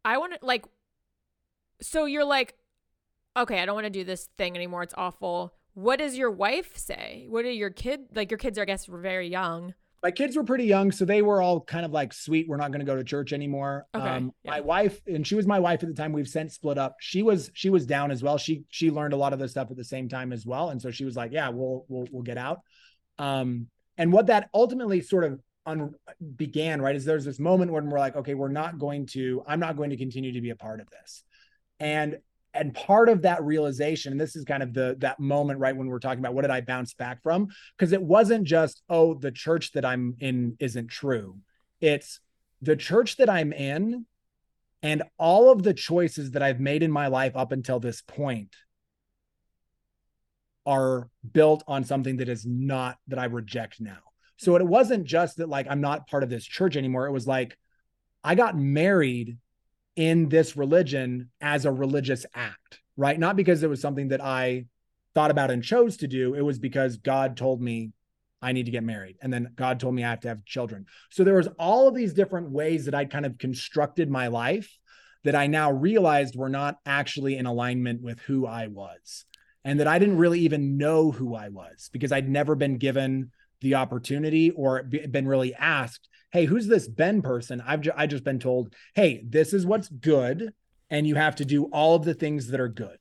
[0.05, 0.65] I want to like
[1.81, 2.55] so you're like
[3.37, 4.85] okay, I don't want to do this thing anymore.
[4.85, 5.55] It's awful.
[5.75, 7.27] What does your wife say?
[7.29, 9.75] What are your kid like your kids are I guess were very young.
[10.03, 12.71] My kids were pretty young, so they were all kind of like, "Sweet, we're not
[12.71, 14.51] going to go to church anymore." Okay, Um, yeah.
[14.51, 16.13] My wife, and she was my wife at the time.
[16.13, 16.97] We've since split up.
[17.01, 18.37] She was she was down as well.
[18.37, 20.81] She she learned a lot of this stuff at the same time as well, and
[20.81, 22.61] so she was like, "Yeah, we'll we'll we'll get out."
[23.19, 25.94] Um, and what that ultimately sort of un-
[26.37, 29.42] began, right, is there's this moment when we're like, "Okay, we're not going to.
[29.46, 31.24] I'm not going to continue to be a part of this,"
[31.81, 32.18] and
[32.55, 35.88] and part of that realization and this is kind of the that moment right when
[35.88, 37.48] we're talking about what did i bounce back from?
[37.77, 41.37] Because it wasn't just oh the church that i'm in isn't true.
[41.81, 42.20] It's
[42.62, 44.07] the church that i'm in
[44.83, 48.55] and all of the choices that i've made in my life up until this point
[50.64, 53.98] are built on something that is not that i reject now
[54.37, 57.27] so it wasn't just that like i'm not part of this church anymore it was
[57.27, 57.57] like
[58.23, 59.38] i got married
[59.97, 63.18] in this religion as a religious act, right?
[63.18, 64.66] Not because it was something that I
[65.14, 66.35] thought about and chose to do.
[66.35, 67.92] It was because God told me
[68.42, 69.16] I need to get married.
[69.23, 70.87] And then God told me I have to have children.
[71.11, 74.79] So there was all of these different ways that I kind of constructed my life
[75.23, 79.25] that I now realized were not actually in alignment with who I was.
[79.64, 83.31] And that I didn't really even know who I was because I'd never been given
[83.61, 87.62] the opportunity or been really asked hey, who's this Ben person?
[87.64, 90.53] I've ju- I just been told, hey, this is what's good,
[90.90, 92.99] and you have to do all of the things that are good.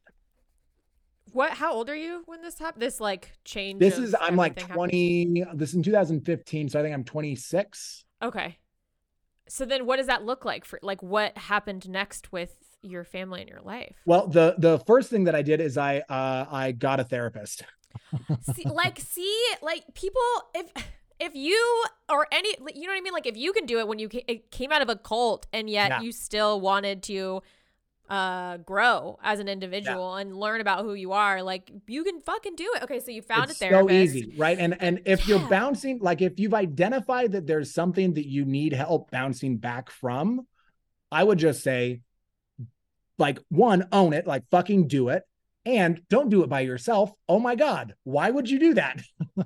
[1.32, 2.84] What how old are you when this happened?
[2.84, 4.92] This like change This is I'm like everything happened?
[4.92, 5.46] 20.
[5.56, 8.06] This is in 2015, so I think I'm 26.
[8.22, 8.60] Okay.
[9.50, 13.42] So then what does that look like for like what happened next with your family
[13.42, 13.96] and your life?
[14.06, 17.64] Well, the the first thing that I did is I uh I got a therapist.
[18.56, 20.22] See, like see like people
[20.54, 20.72] if
[21.20, 23.14] if you or any you know what i mean?
[23.14, 25.70] Like if you can do it when you it came out of a cult and
[25.70, 26.02] yet Yeah.
[26.02, 27.42] you still wanted to
[28.10, 32.56] uh grow as an individual and learn about who you are like you can fucking
[32.56, 32.84] do it.
[32.84, 33.90] Okay so you found it's a therapist.
[33.90, 34.60] so easy, right?
[34.60, 38.74] And and if you're bouncing, like if you've identified that there's something that you need
[38.74, 40.46] help bouncing back from,
[41.12, 42.02] I would just say,
[43.18, 45.24] like one, own it, like fucking do it,
[45.66, 47.12] and don't do it by yourself.
[47.30, 49.02] Oh my god, why would you do that?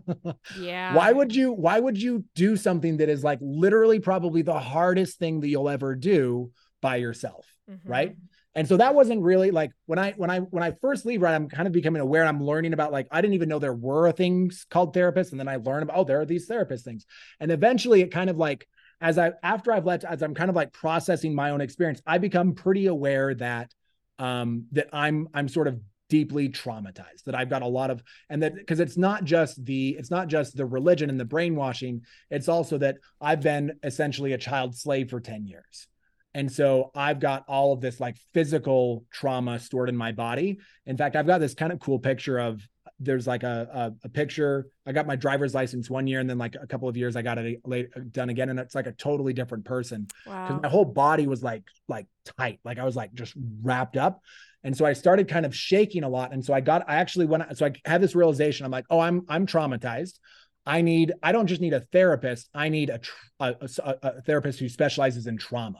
[0.59, 1.51] yeah why would you?
[1.51, 5.69] Why would you do something that is like literally probably the hardest thing that you'll
[5.69, 6.51] ever do
[6.81, 7.45] by yourself?
[7.69, 7.79] Mhm.
[7.83, 8.15] right
[8.55, 11.35] and so that wasn't really like when i when i when i first leave right
[11.35, 14.11] i'm kind of becoming aware i'm learning about like i didn't even know there were
[14.11, 17.05] things called therapists and then i learned about oh there are these therapist things
[17.39, 18.67] and eventually it kind of like
[18.99, 22.17] as i after i've let as i'm kind of like processing my own experience i
[22.17, 23.71] become pretty aware that
[24.17, 28.41] um that i'm i'm sort of deeply traumatized that i've got a lot of and
[28.41, 32.47] that because it's not just the it's not just the religion and the brainwashing it's
[32.47, 35.87] also that i've been essentially a child slave for 10 years
[36.33, 40.59] and so I've got all of this like physical trauma stored in my body.
[40.85, 42.61] In fact, I've got this kind of cool picture of
[42.99, 43.67] there's like a,
[44.03, 44.67] a, a picture.
[44.85, 47.21] I got my driver's license one year, and then like a couple of years, I
[47.21, 50.59] got it late, uh, done again, and it's like a totally different person because wow
[50.61, 54.21] my whole body was like like tight, like I was like just wrapped up.
[54.67, 56.31] And so I started kind of shaking a lot.
[56.31, 58.65] And so I got, I actually went, so I had this realization.
[58.65, 60.19] I'm like, oh, I'm I'm traumatized.
[60.65, 62.49] I need, I don't just need a therapist.
[62.53, 62.99] I need a,
[63.39, 63.55] a,
[64.03, 65.79] a, therapist who specializes in trauma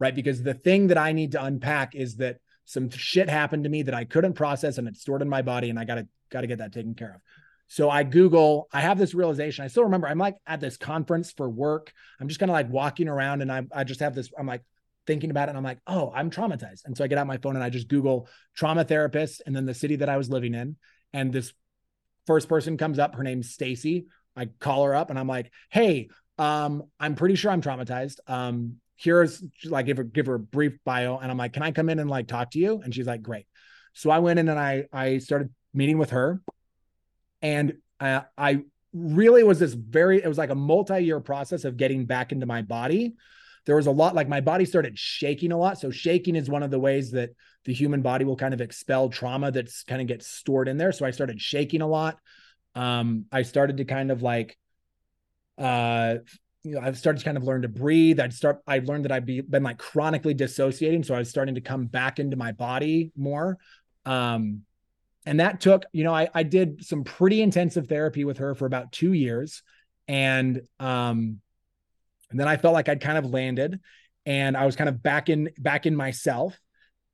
[0.00, 0.14] right?
[0.14, 3.82] Because the thing that I need to unpack is that some shit happened to me
[3.82, 6.40] that I couldn't process and it's stored in my body and I got to got
[6.40, 7.20] to get that taken care of.
[7.68, 9.64] So I Google, I have this realization.
[9.64, 11.92] I still remember I'm like at this conference for work.
[12.18, 14.62] I'm just kind of like walking around and I I just have this I'm like
[15.06, 17.38] thinking about it and I'm like, "Oh, I'm traumatized." And so I get out my
[17.38, 20.54] phone and I just Google trauma therapist and then the city that I was living
[20.54, 20.76] in
[21.12, 21.52] and this
[22.26, 24.06] first person comes up, her name's Stacy.
[24.36, 26.08] I call her up and I'm like, "Hey,
[26.38, 28.18] um I'm pretty sure I'm traumatized.
[28.26, 31.72] Um here's like give her give her a brief bio and i'm like can i
[31.72, 33.46] come in and like talk to you and she's like great
[33.94, 36.40] so i went in and i i started meeting with her
[37.40, 38.60] and uh, i
[38.92, 42.60] really was this very it was like a multi-year process of getting back into my
[42.60, 43.14] body
[43.66, 45.78] there was a lot like my body started shaking a lot.
[45.78, 47.30] So shaking is one of the ways that
[47.64, 50.92] the human body will kind of expel trauma that's kind of gets stored in there.
[50.92, 52.18] So I started shaking a lot.
[52.74, 54.56] Um, I started to kind of like
[55.58, 56.16] uh
[56.62, 58.20] you know, I've started to kind of learn to breathe.
[58.20, 61.02] I'd start, I learned that I'd be been like chronically dissociating.
[61.02, 63.58] So I was starting to come back into my body more.
[64.04, 64.62] Um,
[65.26, 68.66] and that took, you know, I, I did some pretty intensive therapy with her for
[68.66, 69.62] about two years.
[70.08, 71.40] And, um,
[72.30, 73.80] and then I felt like I'd kind of landed
[74.26, 76.58] and I was kind of back in, back in myself.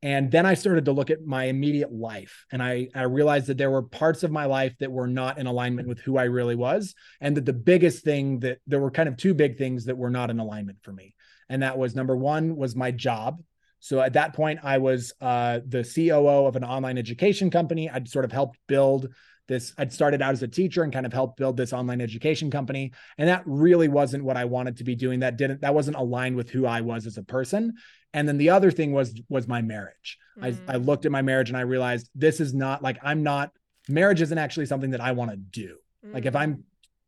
[0.03, 3.57] And then I started to look at my immediate life and I, I realized that
[3.57, 6.55] there were parts of my life that were not in alignment with who I really
[6.55, 6.93] was.
[7.19, 10.11] And that the biggest thing that there were kind of two big things that were
[10.11, 11.15] not in alignment for me.
[11.49, 13.41] And that was number one was my job.
[13.79, 17.89] So at that point, I was uh, the COO of an online education company.
[17.89, 19.09] I'd sort of helped build
[19.47, 19.73] this.
[19.77, 22.93] I'd started out as a teacher and kind of helped build this online education company.
[23.17, 25.21] And that really wasn't what I wanted to be doing.
[25.21, 27.73] That didn't, that wasn't aligned with who I was as a person.
[28.13, 30.17] And then the other thing was was my marriage.
[30.39, 30.57] Mm.
[30.67, 33.51] I, I looked at my marriage and I realized this is not like I'm not
[33.89, 35.77] marriage isn't actually something that I want to do.
[36.05, 36.13] Mm.
[36.13, 36.63] Like if I'm mm.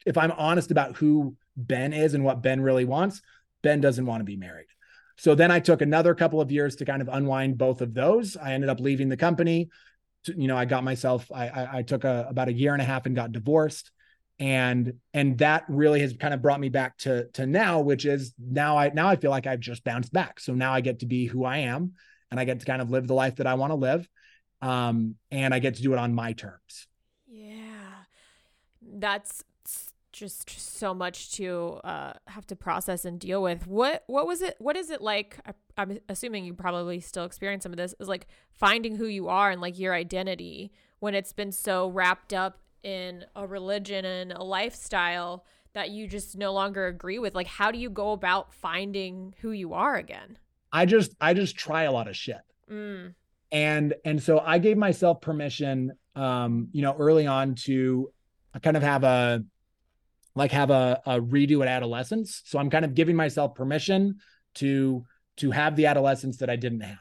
[0.06, 3.22] if I'm honest about who Ben is and what Ben really wants,
[3.62, 4.68] Ben doesn't want to be married.
[5.18, 8.38] So then I took another couple of years to kind of unwind both of those.
[8.38, 9.70] I ended up leaving the company.
[10.28, 11.32] You know, I got myself.
[11.34, 13.92] I, I, I took a, about a year and a half and got divorced.
[14.40, 18.34] And and that really has kind of brought me back to to now which is
[18.40, 20.40] now i now i feel like i've just bounced back.
[20.40, 21.92] So now i get to be who i am
[22.32, 24.08] and i get to kind of live the life that i want to live
[24.62, 26.88] um and i get to do it on my terms.
[27.28, 27.90] Yeah.
[28.82, 29.44] That's
[30.20, 33.66] just so much to uh, have to process and deal with.
[33.66, 34.56] What what was it?
[34.60, 35.38] What is it like?
[35.46, 37.96] I, I'm assuming you probably still experience some of this.
[38.00, 42.34] Is like finding who you are and like your identity when it's been so wrapped
[42.34, 47.48] up in a religion and a lifestyle that you just no longer agree with like
[47.48, 50.38] how do you go about finding who you are again
[50.72, 52.40] i just i just try a lot of shit
[52.72, 53.14] mm.
[53.52, 58.10] and and so i gave myself permission um you know early on to
[58.64, 59.44] kind of have a
[60.40, 64.16] like have a, a redo at adolescence so i'm kind of giving myself permission
[64.56, 65.06] to
[65.38, 66.98] to have the adolescence that i didn't have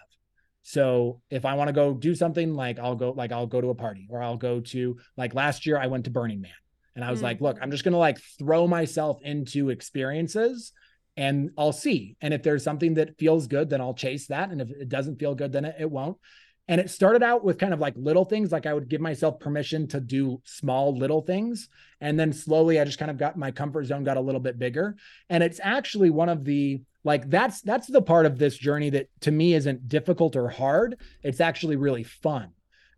[0.69, 3.71] so if I want to go do something, like I'll go, like I'll go to
[3.71, 6.53] a party or I'll go to, like last year I went to Burning Man
[6.95, 7.23] and I was mm.
[7.23, 10.75] like, look, I'm just to like throw myself into experiences
[11.17, 12.17] and I'll see.
[12.21, 14.51] And if there's something that feels good, then I'll chase that.
[14.51, 16.19] And if it doesn't feel good, then it, it won't.
[16.69, 19.41] And it started out with kind of like little things, like I would give myself
[19.41, 21.69] permission to do small little things.
[22.01, 24.59] And then slowly I just kind of got my comfort zone got a little bit
[24.59, 24.97] bigger.
[25.31, 29.09] And it's actually one of the like that's that's the part of this journey that
[29.21, 32.51] to me isn't difficult or hard it's actually really fun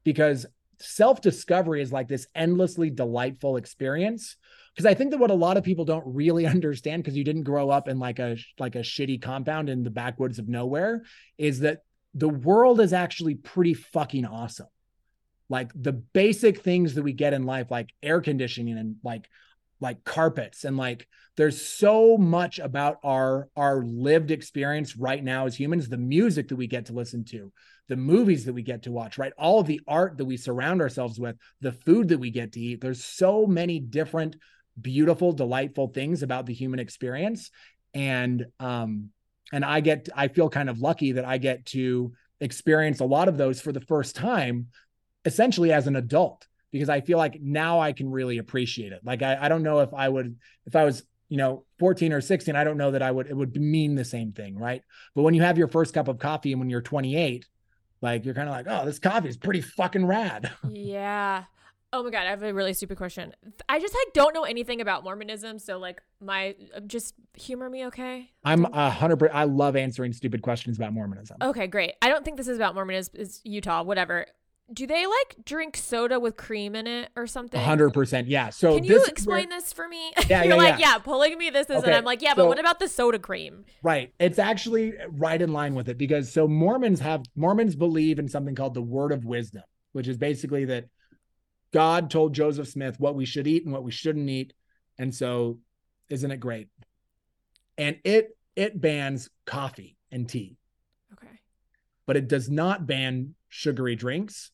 [0.04, 0.46] because
[0.78, 4.36] self-discovery is like this endlessly delightful experience
[4.74, 7.44] because i think that what a lot of people don't really understand because you didn't
[7.44, 11.02] grow up in like a like a shitty compound in the backwoods of nowhere
[11.36, 11.82] is that
[12.14, 14.66] the world is actually pretty fucking awesome.
[15.48, 19.28] Like the basic things that we get in life like air conditioning and like
[19.80, 25.58] like carpets and like there's so much about our our lived experience right now as
[25.58, 27.50] humans the music that we get to listen to
[27.88, 29.32] the movies that we get to watch right?
[29.38, 32.60] All of the art that we surround ourselves with the food that we get to
[32.60, 32.80] eat.
[32.80, 34.36] There's so many different
[34.80, 37.50] beautiful delightful things about the human experience.
[37.92, 39.10] And um
[39.52, 43.28] and i get i feel kind of lucky that i get to experience a lot
[43.28, 44.68] of those for the first time
[45.24, 49.00] essentially as an adult because I feel like now I can really appreciate it.
[49.04, 50.36] Like I, I don't know if I would
[50.66, 53.36] if I was you know 14 or 16 i don't know that i would it
[53.36, 54.82] would mean the same thing right?
[55.14, 57.46] But when you have your first cup of coffee and when you're 28
[58.02, 60.50] like you're kind of like oh this coffee is pretty fucking rad.
[60.68, 61.44] Yeah
[61.92, 63.32] oh my god i have a really stupid question
[63.68, 67.86] i just like don't know anything about mormonism so like my uh, just humor me
[67.86, 72.24] okay i'm a hundred i love answering stupid questions about mormonism okay great i don't
[72.24, 74.26] think this is about mormonism is utah whatever
[74.72, 77.60] do they like drink soda with cream in it or something?
[77.60, 78.50] Hundred percent, yeah.
[78.50, 80.12] So can you explain this for me?
[80.28, 80.98] Yeah, You're yeah, like, yeah.
[81.06, 81.50] yeah, me.
[81.50, 81.86] This is, okay.
[81.86, 83.64] and I'm like, yeah, so, but what about the soda cream?
[83.82, 84.12] Right.
[84.20, 88.54] It's actually right in line with it because so Mormons have Mormons believe in something
[88.54, 90.84] called the word of wisdom, which is basically that
[91.72, 94.52] God told Joseph Smith what we should eat and what we shouldn't eat,
[94.98, 95.58] and so
[96.08, 96.68] isn't it great?
[97.78, 100.56] And it it bans coffee and tea.
[101.12, 101.40] Okay.
[102.06, 104.50] But it does not ban sugary drinks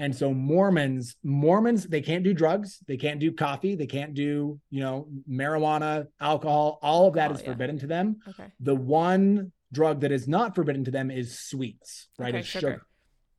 [0.00, 4.58] and so Mormons, Mormons, they can't do drugs, they can't do coffee, they can't do,
[4.70, 7.48] you know, marijuana, alcohol, all of that is yeah.
[7.48, 8.16] forbidden to them.
[8.26, 8.50] Okay.
[8.60, 12.30] The one drug that is not forbidden to them is sweets, right?
[12.30, 12.66] Okay, is sugar.
[12.66, 12.86] sugar.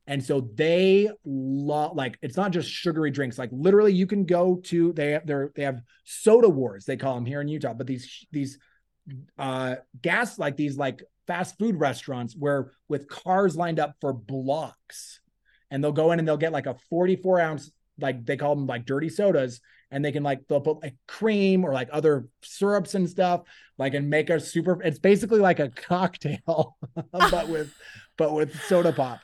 [0.06, 3.38] And so they love like it's not just sugary drinks.
[3.38, 7.14] Like literally, you can go to they have their they have soda wars they call
[7.14, 7.74] them here in Utah.
[7.74, 8.58] But these these
[9.38, 15.20] uh gas like these like fast food restaurants where with cars lined up for blocks
[15.70, 18.66] and they'll go in and they'll get like a 44 ounce like they call them
[18.66, 19.60] like dirty sodas
[19.90, 23.42] and they can like they'll put like cream or like other syrups and stuff
[23.78, 26.76] like and make a super it's basically like a cocktail
[27.12, 27.72] but with
[28.16, 29.20] but with soda pop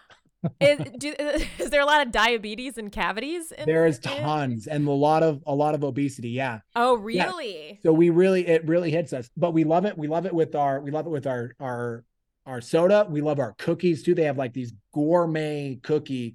[0.61, 1.15] is, do,
[1.59, 3.53] is, there a lot of diabetes and cavities?
[3.65, 6.31] there is tons and a lot of a lot of obesity.
[6.31, 6.61] Yeah.
[6.77, 7.71] Oh, really?
[7.71, 7.77] Yeah.
[7.83, 9.97] So we really it really hits us, but we love it.
[9.97, 12.05] We love it with our we love it with our our
[12.47, 13.07] our soda.
[13.09, 14.15] We love our cookies too.
[14.15, 16.35] They have like these gourmet cookie.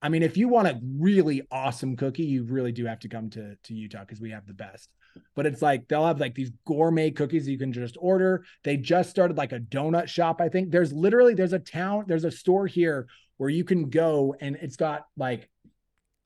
[0.00, 3.30] I mean, if you want a really awesome cookie, you really do have to come
[3.30, 4.90] to to Utah because we have the best.
[5.36, 8.44] But it's like they'll have like these gourmet cookies you can just order.
[8.64, 10.40] They just started like a donut shop.
[10.40, 13.06] I think there's literally there's a town there's a store here
[13.44, 15.50] where you can go and it's got like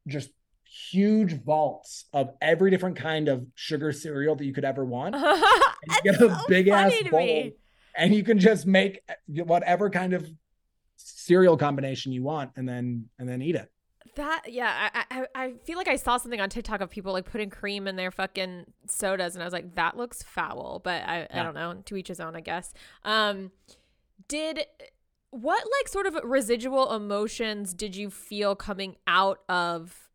[0.06, 0.30] just
[0.64, 5.14] huge vaults of every different kind of sugar cereal that you could ever want.
[5.16, 7.54] and you get a so big ass bowl me.
[7.96, 10.30] and you can just make whatever kind of
[10.96, 13.68] cereal combination you want and then and then eat it.
[14.14, 17.28] That yeah, I, I I feel like I saw something on TikTok of people like
[17.28, 20.80] putting cream in their fucking sodas, and I was like, that looks foul.
[20.84, 21.40] But I yeah.
[21.40, 21.82] I don't know.
[21.84, 22.72] To each his own, I guess.
[23.04, 23.50] Um,
[24.28, 24.66] did
[25.30, 30.08] what like sort of residual emotions did you feel coming out of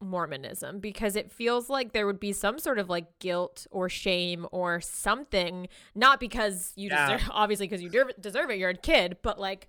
[0.00, 0.80] Mormonism?
[0.80, 4.80] Because it feels like there would be some sort of like guilt or shame or
[4.80, 7.12] something, not because you yeah.
[7.12, 9.68] deserve, obviously because you deserve it, you're a kid, but like,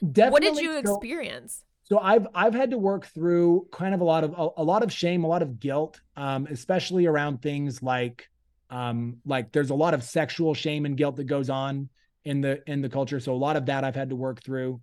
[0.00, 1.64] Definitely what did you experience?
[1.84, 4.64] So, so I've I've had to work through kind of a lot of a, a
[4.64, 8.28] lot of shame, a lot of guilt, um, especially around things like
[8.70, 11.88] um, like there's a lot of sexual shame and guilt that goes on
[12.24, 13.20] in the in the culture.
[13.20, 14.80] So a lot of that I've had to work through.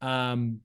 [0.00, 0.60] Um,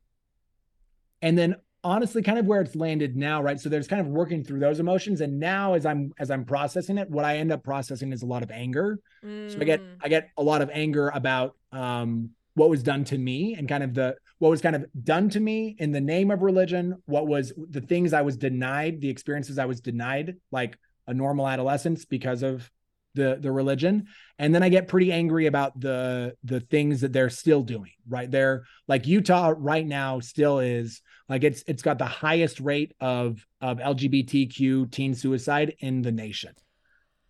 [1.22, 3.60] and then honestly, kind of where it's landed now, right?
[3.60, 6.98] So there's kind of working through those emotions, and now as I'm as I'm processing
[6.98, 9.00] it, what I end up processing is a lot of anger.
[9.24, 9.52] Mm.
[9.52, 9.98] So I get mm.
[10.02, 13.84] I get a lot of anger about um, what was done to me and kind
[13.84, 17.28] of the what was kind of done to me in the name of religion what
[17.28, 22.06] was the things i was denied the experiences i was denied like a normal adolescence
[22.06, 22.70] because of
[23.16, 24.08] the the religion.
[24.38, 28.30] And then i get pretty angry about the the things that they're still doing right?
[28.30, 33.46] They're like utah right now still is like it's it's got the highest rate of
[33.62, 36.54] of lgbtq teen suicide in the nation.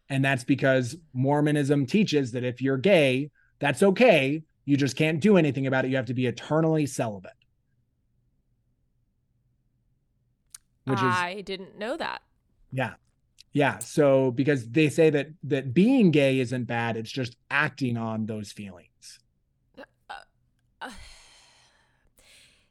[0.10, 4.44] And that's because mormonism teaches that if you're gay that's okay.
[4.66, 5.90] You just can't do anything about it.
[5.90, 7.32] You have to be eternally celibate.
[10.86, 12.22] Which I didn't know that.
[12.72, 12.94] Yeah.
[13.56, 13.80] Yeah.
[13.80, 18.52] So because they say that that being gay isn't bad, it's just acting on those
[18.52, 19.20] feelings.
[19.78, 19.84] Uh,
[20.82, 20.90] uh,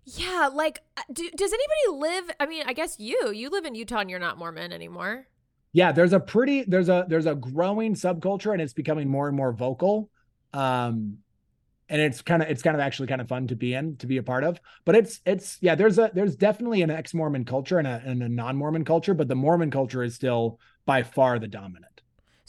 [0.05, 3.75] yeah, like uh, do, does anybody live I mean, I guess you, you live in
[3.75, 5.27] Utah and you're not Mormon anymore.
[5.73, 9.37] Yeah, there's a pretty there's a there's a growing subculture and it's becoming more and
[9.37, 10.11] more vocal.
[10.53, 11.17] Um
[11.89, 14.07] and it's kind of it's kind of actually kind of fun to be in to
[14.07, 17.79] be a part of but it's it's yeah there's a there's definitely an ex-mormon culture
[17.79, 21.49] and a, and a non-mormon culture but the mormon culture is still by far the
[21.49, 22.03] dominant.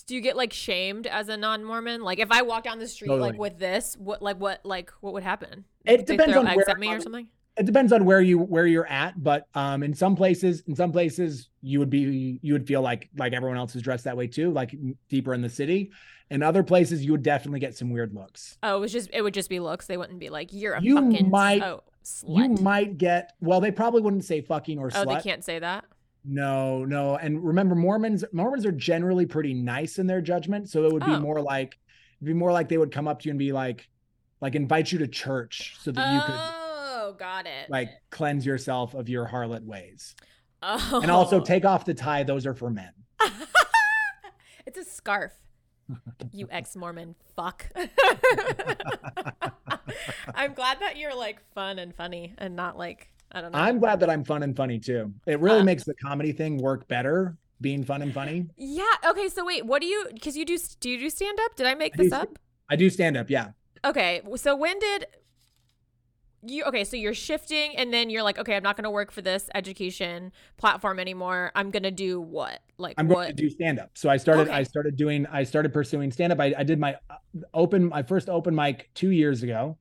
[0.08, 2.02] do you get like shamed as a non-Mormon?
[2.02, 3.32] Like if I walk down the street totally.
[3.32, 5.65] like with this, what like what like what would happen?
[5.86, 7.28] It they depends on where, at me or something.
[7.58, 10.91] It depends on where you where you're at, but um in some places in some
[10.91, 14.28] places you would be you would feel like like everyone else is dressed that way
[14.28, 14.76] too, like
[15.10, 15.91] deeper in the city.
[16.32, 18.58] In other places you would definitely get some weird looks.
[18.63, 19.88] Oh, it was just it would just be looks.
[19.88, 22.58] They wouldn't be like you're a you fucking might, oh, slut.
[22.58, 25.17] You might get well, they probably wouldn't say fucking or oh, slut.
[25.17, 25.86] they can't say that.
[26.28, 27.18] No, no.
[27.18, 30.70] And remember, Mormons Mormons are generally pretty nice in their judgment.
[30.70, 31.20] So it would be oh.
[31.20, 31.78] more like
[32.18, 33.88] it'd be more like they would come up to you and be like,
[34.42, 36.40] like invite you to church so that oh, you could
[37.06, 37.70] Oh, got it.
[37.70, 40.16] Like cleanse yourself of your harlot ways.
[40.64, 41.02] Oh.
[41.02, 41.44] And also oh.
[41.44, 42.24] take off the tie.
[42.24, 42.92] Those are for men.
[44.66, 45.32] it's a scarf.
[46.32, 47.68] you ex-Mormon fuck.
[50.34, 53.60] I'm glad that you're like fun and funny and not like I don't know.
[53.60, 55.14] I'm glad that I'm fun and funny too.
[55.26, 58.48] It really uh, makes the comedy thing work better being fun and funny.
[58.58, 58.84] Yeah.
[59.06, 59.30] Okay.
[59.30, 60.08] So wait, what do you?
[60.14, 60.58] Because you do.
[60.80, 61.56] Do you do stand up?
[61.56, 62.40] Did I make I this do, up?
[62.70, 63.30] I do stand up.
[63.30, 63.50] Yeah.
[63.84, 64.22] Okay.
[64.36, 65.06] So when did
[66.44, 66.64] you?
[66.64, 66.84] Okay.
[66.84, 69.50] So you're shifting, and then you're like, okay, I'm not going to work for this
[69.54, 71.52] education platform anymore.
[71.56, 72.60] I'm going to do what?
[72.78, 73.92] Like I'm going to do stand up.
[73.96, 74.48] So I started.
[74.48, 74.58] Okay.
[74.58, 75.26] I started doing.
[75.28, 76.40] I started pursuing stand up.
[76.40, 77.15] I, I did my uh,
[77.54, 77.90] open.
[77.90, 79.78] My first open mic two years ago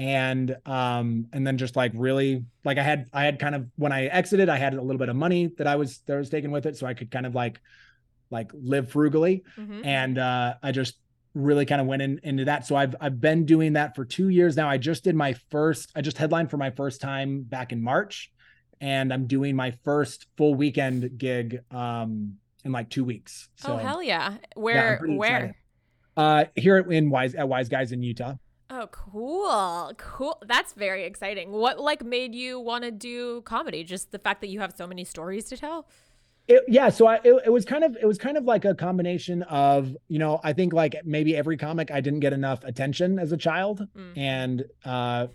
[0.00, 3.92] and um and then just like really like i had i had kind of when
[3.92, 6.30] i exited i had a little bit of money that i was that I was
[6.30, 7.60] taking with it so i could kind of like
[8.30, 9.44] like live frugally.
[9.58, 9.84] Mm-hmm.
[9.84, 10.96] and uh i just
[11.34, 12.66] really kind of went in, into that.
[12.66, 14.68] So i've i've been doing that for two years now.
[14.68, 18.32] I just did my first i just headlined for my first time back in march.
[18.80, 23.50] And i'm doing my first full weekend gig um in like two weeks.
[23.64, 24.38] Oh, so, oh hell yeah.
[24.54, 25.36] Where yeah, where?
[25.36, 25.54] excited.
[26.16, 28.34] Uh, here in Wise at Wise Guys in Utah.
[28.70, 29.92] Oh, cool.
[29.96, 30.38] Cool.
[30.46, 31.50] That's very exciting.
[31.50, 33.82] What like made you want to do comedy?
[33.82, 35.88] Just the fact that you have so many stories to tell?
[36.46, 38.74] It, yeah, so I it, it was kind of it was kind of like a
[38.74, 43.18] combination of, you know, I think like maybe every comic I didn't get enough attention
[43.18, 44.16] as a child Mm.
[44.16, 45.26] and uh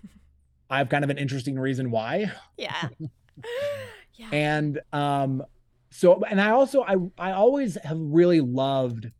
[0.70, 2.32] I have kind of an interesting reason why.
[2.58, 2.90] Yeah.
[4.16, 4.30] yeah.
[4.32, 5.44] And um
[5.90, 9.12] so and I also I I always have really loved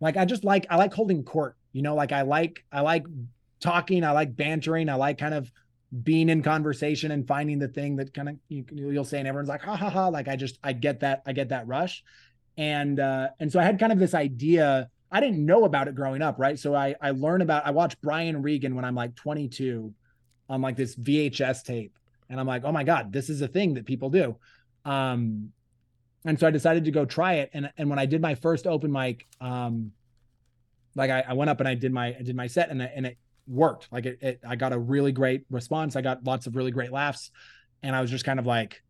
[0.00, 3.04] like I just like I like holding court, you know, like I like I like
[3.60, 5.50] talking, I like bantering, I like kind of
[6.02, 9.48] being in conversation and finding the thing that kind of you, you'll say and everyone's
[9.48, 12.02] like ha ha ha like I just I get that I get that rush.
[12.56, 15.94] And uh and so I had kind of this idea I didn't know about it
[15.94, 16.58] growing up, right?
[16.58, 19.92] So I I learned about I watched Brian Regan when I'm like 22
[20.48, 21.96] on like this VHS tape
[22.30, 24.36] and I'm like, "Oh my god, this is a thing that people do."
[24.84, 25.52] Um
[26.24, 28.66] and so I decided to go try it and and when I did my first
[28.66, 29.92] open mic um
[30.94, 32.92] like I, I went up and I did my I did my set and it,
[32.94, 33.88] and it worked.
[33.90, 35.96] Like it, it I got a really great response.
[35.96, 37.30] I got lots of really great laughs
[37.82, 38.82] and I was just kind of like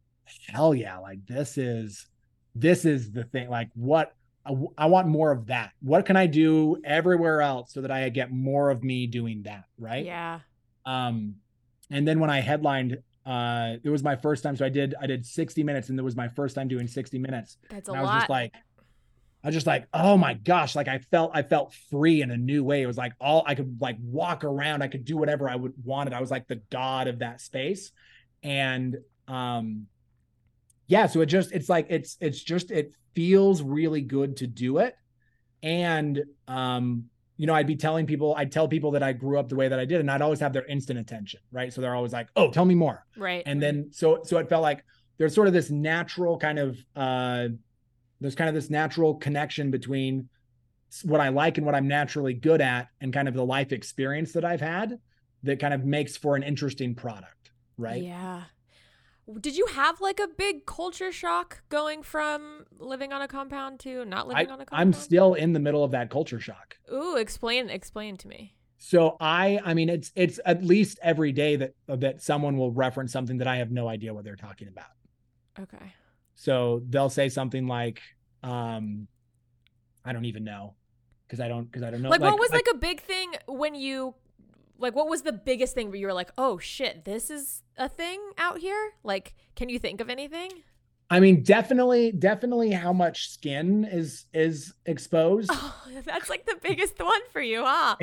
[0.48, 2.06] hell yeah, like this is
[2.54, 5.70] this is the thing like what I, I want more of that.
[5.80, 9.64] What can I do everywhere else so that I get more of me doing that,
[9.78, 10.04] right?
[10.04, 10.40] Yeah.
[10.84, 11.36] Um,
[11.90, 14.56] and then when I headlined, uh, it was my first time.
[14.56, 17.18] So I did I did 60 minutes, and it was my first time doing 60
[17.18, 17.56] minutes.
[17.70, 18.18] That's a And I was lot.
[18.20, 18.52] just like,
[19.44, 22.36] I was just like, oh my gosh, like I felt I felt free in a
[22.36, 22.82] new way.
[22.82, 25.72] It was like all I could like walk around, I could do whatever I would
[25.84, 26.12] wanted.
[26.12, 27.90] I was like the god of that space.
[28.42, 29.86] And um
[30.86, 34.78] yeah, so it just it's like it's it's just it feels really good to do
[34.78, 34.94] it.
[35.62, 37.04] And um
[37.36, 39.66] you know, I'd be telling people, I'd tell people that I grew up the way
[39.66, 41.72] that I did, and I'd always have their instant attention, right?
[41.72, 43.42] So they're always like, "Oh, tell me more." right.
[43.46, 44.84] and then so so it felt like
[45.18, 47.48] there's sort of this natural kind of uh
[48.22, 50.28] there's kind of this natural connection between
[51.04, 54.32] what I like and what I'm naturally good at and kind of the life experience
[54.32, 54.98] that I've had
[55.42, 58.02] that kind of makes for an interesting product, right?
[58.02, 58.44] Yeah.
[59.40, 64.04] Did you have like a big culture shock going from living on a compound to
[64.04, 64.80] not living on a compound?
[64.80, 66.76] I'm still in the middle of that culture shock.
[66.92, 68.56] Ooh, explain explain to me.
[68.78, 73.12] So I I mean it's it's at least every day that that someone will reference
[73.12, 74.90] something that I have no idea what they're talking about.
[75.58, 75.94] Okay.
[76.42, 78.02] So they'll say something like,
[78.42, 79.06] um,
[80.04, 80.74] I don't even know
[81.24, 82.08] because I don't because I don't know.
[82.08, 84.16] like, what was like, a big thing when you
[84.76, 87.88] like what was the biggest thing where you were like, "Oh shit, this is a
[87.88, 90.50] thing out here?" Like, can you think of anything?
[91.08, 95.48] I mean, definitely, definitely how much skin is is exposed.
[95.94, 97.94] Oh, that's like the biggest one for you, huh?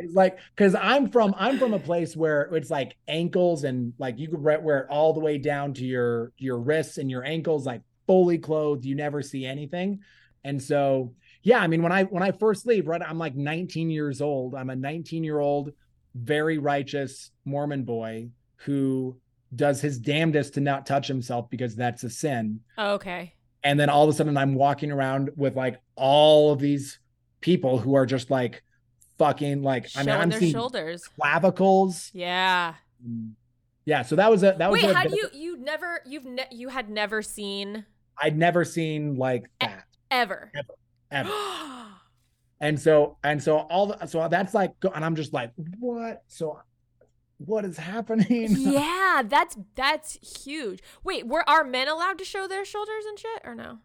[0.00, 4.18] It's, like because I'm from I'm from a place where it's like ankles and like
[4.18, 7.24] you could wear wear it all the way down to your your wrists and your
[7.24, 8.84] ankles like fully clothed.
[8.84, 10.00] You never see anything,
[10.44, 13.90] and so yeah, I mean when I when I first leave, right, I'm like 19
[13.90, 14.54] years old.
[14.54, 15.72] I'm a 19 year old,
[16.14, 18.30] very righteous Mormon boy
[18.64, 19.16] who
[19.54, 23.34] does his damnedest to not touch himself because that's a sin oh, okay.
[23.64, 27.00] and then all of a sudden i'm walking around with like all of these
[27.40, 28.62] people who are just like
[29.20, 31.06] fucking like I mean, I'm their seeing shoulders.
[31.08, 32.74] clavicles Yeah.
[33.84, 36.24] yeah so that was a that was Wait, a had bit- you you never you've
[36.24, 37.84] ne- you had never seen
[38.22, 40.50] i'd never seen like that ever.
[40.54, 40.74] ever.
[41.10, 41.30] ever
[42.60, 46.58] and so and so all the so that's like and i'm just like what so
[47.38, 50.82] what is happening yeah, that's that's huge.
[51.02, 53.78] Wait, were are men allowed to show their shoulders and shit or no?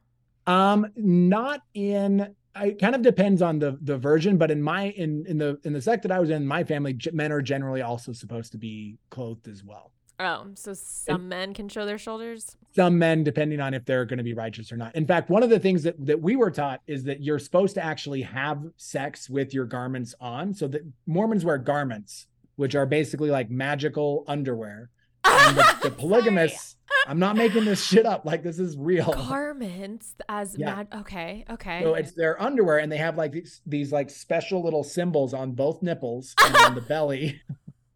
[0.47, 2.35] Um, not in.
[2.57, 5.73] It kind of depends on the the version, but in my in in the in
[5.73, 8.97] the sect that I was in, my family, men are generally also supposed to be
[9.09, 9.91] clothed as well.
[10.17, 12.55] Oh, so some men can show their shoulders.
[12.73, 14.95] Some men, depending on if they're going to be righteous or not.
[14.95, 17.75] In fact, one of the things that that we were taught is that you're supposed
[17.75, 20.53] to actually have sex with your garments on.
[20.53, 24.89] So that Mormons wear garments, which are basically like magical underwear.
[25.27, 26.75] And the, the polygamists,
[27.07, 28.25] I'm not making this shit up.
[28.25, 29.11] Like this is real.
[29.13, 30.75] garments as Yeah.
[30.75, 30.87] mad.
[31.01, 31.81] Okay, okay.
[31.83, 35.51] So it's their underwear, and they have like these these like special little symbols on
[35.51, 37.41] both nipples and on the belly,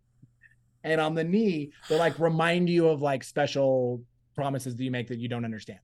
[0.84, 1.72] and on the knee.
[1.90, 4.04] They like remind you of like special
[4.36, 5.80] promises that you make that you don't understand.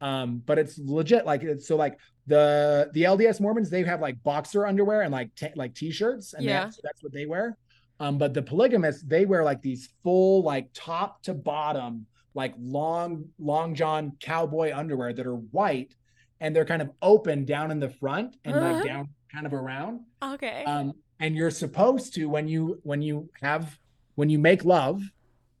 [0.00, 1.24] Um, but it's legit.
[1.24, 5.34] Like it's so like the the LDS Mormons they have like boxer underwear and like
[5.34, 6.64] t- like t-shirts, and Yeah.
[6.64, 7.56] that's that's what they wear.
[8.00, 13.24] Um, but the polygamists they wear like these full like top to bottom like long
[13.38, 15.94] long john cowboy underwear that are white
[16.40, 18.72] and they're kind of open down in the front and Uh-huh.
[18.74, 20.64] like down kind of around okay.
[20.64, 23.78] um and you're supposed to when you when you have
[24.16, 25.00] when you make love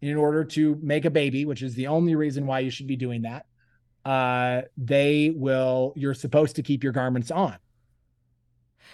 [0.00, 2.96] in order to make a baby which is the only reason why you should be
[2.96, 3.46] doing that
[4.04, 7.56] uh they will you're supposed to keep your garments on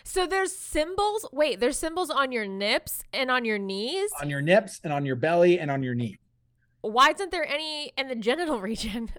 [0.04, 1.26] So there's symbols.
[1.32, 4.08] Wait, there's symbols on your nips and on your knees.
[4.22, 6.16] On your nips and on your belly and on your knee.
[6.82, 9.10] Why isn't there any in the genital region?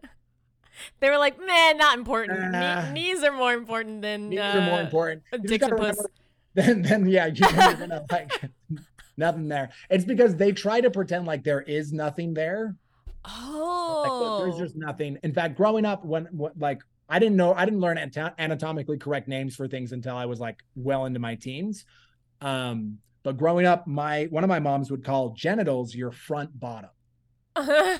[0.99, 2.51] they were like, man, not important.
[2.51, 5.23] Knee- knees are more important than Knees uh, are more important.
[5.31, 6.05] a You just dick gotta and puss.
[6.53, 8.31] Then, then yeah, you're gonna like
[9.17, 9.69] nothing there.
[9.89, 12.75] It's because they try to pretend like there is nothing there.
[13.23, 15.17] Oh, look, there's just nothing.
[15.23, 18.97] In fact, growing up, when, when like I didn't know, I didn't learn anato- anatomically
[18.97, 21.85] correct names for things until I was like well into my teens.
[22.41, 26.89] Um, but growing up, my one of my moms would call genitals your front bottom.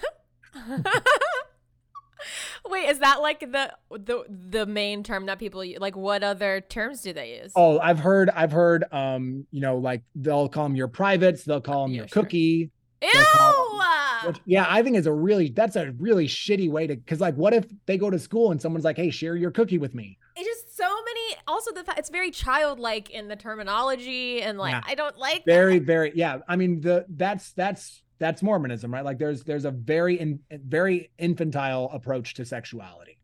[2.70, 5.80] Wait, is that like the the the main term that people use?
[5.80, 7.52] Like, what other terms do they use?
[7.56, 11.62] Oh, I've heard, I've heard, um, you know, like they'll call them your privates, they'll
[11.62, 12.24] call them Yeah, your sure.
[12.24, 12.72] cookie.
[13.02, 13.10] Ew!
[13.12, 13.80] they'll
[14.28, 17.34] Which, yeah, I think is a really that's a really shitty way to because like
[17.36, 20.20] what if they go to school and someone's like, hey, share your cookie with me?
[20.36, 21.36] It's just so many.
[21.48, 24.82] Also, the fact it's very childlike in the terminology, and like Yeah.
[24.86, 25.86] I don't like Very, that.
[25.88, 26.38] very, yeah.
[26.48, 29.04] I mean, the that's that's that's Mormonism, right?
[29.04, 33.18] Like there's there's a very in very infantile approach to sexuality,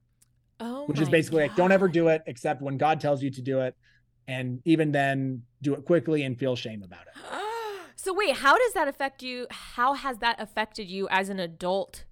[0.60, 3.42] Oh, which is basically like don't ever do it except when God tells you to
[3.44, 3.76] do it,
[4.28, 7.14] and even then do it quickly and feel shame about it.
[7.96, 9.46] so wait, how does that affect you?
[9.52, 12.06] How has that affected you as an adult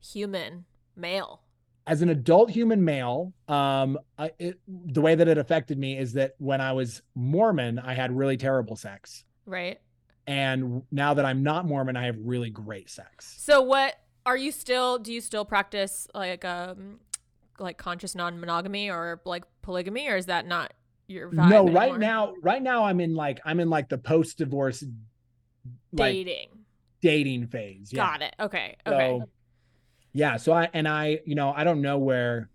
[0.00, 0.64] human
[0.96, 1.40] male?
[1.86, 6.14] as an adult human male, um, I, it, the way that it affected me is
[6.14, 9.78] that when I was Mormon, I had really terrible sex, Right.
[10.26, 13.34] And now that I'm not Mormon, I have really great sex.
[13.38, 13.96] So what
[14.26, 14.98] are you still?
[14.98, 17.00] Do you still practice like um
[17.58, 20.72] like conscious non-monogamy or like polygamy, or is that not
[21.06, 21.98] your vibe no, right anymore?
[21.98, 24.82] now, right now, I'm in like I'm in like the post-divorce,
[25.92, 26.48] like dating.
[27.00, 27.92] dating phase.
[27.92, 27.96] Yeah.
[27.96, 28.34] Got it.
[28.40, 28.76] Okay.
[28.86, 29.18] Okay.
[29.20, 29.28] So,
[30.12, 30.36] yeah.
[30.36, 32.48] So I and I, you know, I don't know where.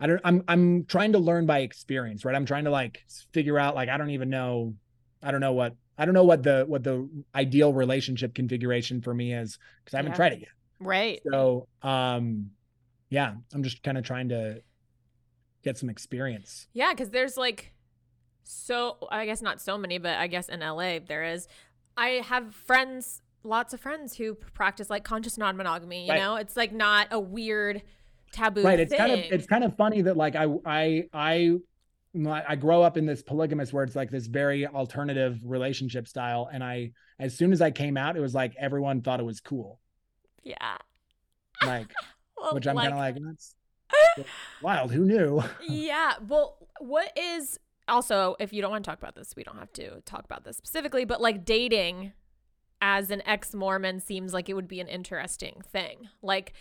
[0.00, 0.20] I don't.
[0.22, 2.36] I'm I'm trying to learn by experience, right?
[2.36, 3.02] I'm trying to like
[3.32, 3.74] figure out.
[3.74, 4.74] Like I don't even know.
[5.22, 5.74] I don't know what.
[5.98, 9.98] I don't know what the what the ideal relationship configuration for me is because I
[9.98, 10.16] haven't Yeah.
[10.16, 10.48] tried it yet.
[10.80, 11.20] right.
[11.32, 12.50] So um,
[13.10, 14.62] yeah, I'm just kind of trying to
[15.64, 16.68] get some experience.
[16.72, 17.72] Yeah, because there's like
[18.44, 21.48] so I guess not so many, but I guess in LA there is.
[21.96, 26.04] I have friends, lots of friends who practice like conscious non-monogamy.
[26.06, 26.18] You Right.
[26.18, 27.82] know, it's like not a weird
[28.30, 28.62] taboo.
[28.62, 31.56] right it's kind of it's kind of funny that like i i i
[32.26, 36.64] i grow up in this polygamous where it's like this very alternative relationship style and
[36.64, 39.80] i as soon as i came out it was like everyone thought it was cool
[40.42, 40.76] yeah.
[41.64, 41.90] like
[42.40, 43.54] Well, which i'm kind of like that's
[44.62, 46.14] wild who knew yeah.
[46.26, 49.72] Well, what is also, if you don't want to talk about this, we don't have
[49.74, 52.12] to talk about this specifically, but like dating
[52.80, 56.08] as an ex Mormon seems like it would be an interesting thing.
[56.22, 56.52] Like,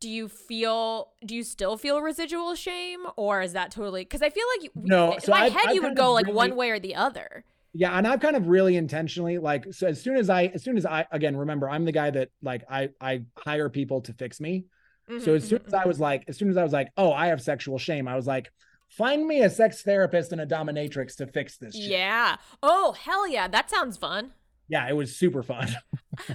[0.00, 4.30] do you feel, do you still feel residual shame or is that totally, because I
[4.30, 6.56] feel like you, No, in so my I've- head I've you would go like one
[6.56, 7.44] way or the other.
[7.72, 10.76] yeah and i've kind of really intentionally like so as soon as i as soon
[10.76, 14.40] as i again remember i'm the guy that like i i hire people to fix
[14.40, 14.64] me
[15.06, 16.88] So Mhm, as soon mhm, as I was like, as soon as I was like,
[16.96, 18.50] oh, I have sexual shame, I was like,
[18.88, 21.74] find me a sex therapist and a dominatrix to fix this.
[21.74, 21.90] Shit.
[21.90, 22.36] yeah.
[22.62, 23.48] Oh, hell yeah.
[23.48, 24.32] That sounds fun.
[24.68, 25.68] Yeah, it was super fun.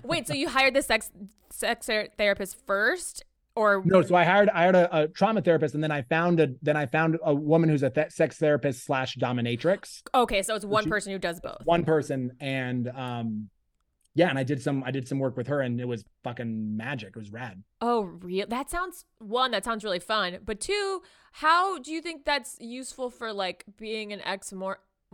[0.03, 1.09] Wait, so you hired the sex
[1.51, 1.88] sex
[2.18, 3.24] therapist first
[3.56, 6.39] or no, so I hired I hired a, a trauma therapist, and then I found
[6.39, 10.56] a then I found a woman who's a th- sex therapist slash dominatrix, Okay, so
[10.56, 11.62] it's one person who does both.
[11.66, 13.49] one person, and um,
[14.14, 16.76] yeah, and I did some I did some work with her, and it was fucking
[16.78, 17.10] magic.
[17.10, 17.64] It was rad.
[17.82, 18.47] Oh, real?
[18.47, 19.51] That sounds one.
[19.51, 20.39] That sounds really fun.
[20.45, 21.01] But two,
[21.34, 24.53] how do you think that's useful for like being an ex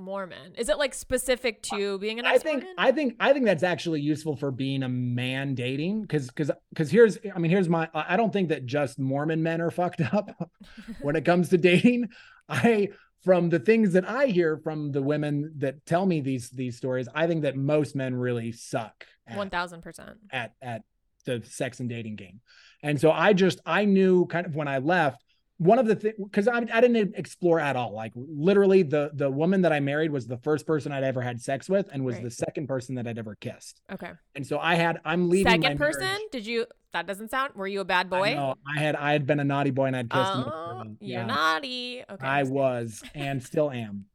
[0.02, 0.56] Mormon?
[0.58, 4.02] Is it like specific to being an I think I think I think that's actually
[4.02, 8.18] useful for being a man dating because because because here's I mean here's my I
[8.18, 10.32] don't think that just Mormon men are fucked up
[11.02, 12.10] when it comes to dating.
[12.50, 12.90] I
[13.24, 17.08] from the things that I hear from the women that tell me these these stories,
[17.14, 20.18] I think that most men really suck at, One thousand percent.
[20.32, 20.82] at at
[21.26, 22.42] the sex and dating game.
[22.82, 25.24] And so I just I knew kind of when I left
[25.62, 29.30] one of the things because I, I didn't explore at all like literally the the
[29.30, 32.16] woman that i married was the first person i'd ever had sex with and was
[32.16, 32.24] Right.
[32.24, 34.12] the second person that i'd ever kissed Okay.
[34.36, 36.02] and so i had i'm leaving Second person?
[36.02, 36.66] marriage- Did you?
[36.94, 37.54] That doesn't sound.
[37.56, 38.34] Were you a bad boy?
[38.34, 41.20] no I had i had been a naughty boy and i'd kissed him Oh, you're
[41.20, 42.04] Yeah, naughty.
[42.10, 42.26] Okay.
[42.28, 44.06] i was and still am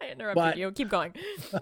[0.00, 0.70] I interrupted but- you.
[0.70, 1.12] Keep going.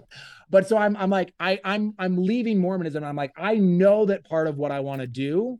[0.51, 4.23] but so i'm i'm like i i'm i'm leaving mormonism i'm like i know that
[4.23, 5.59] part of what i want to do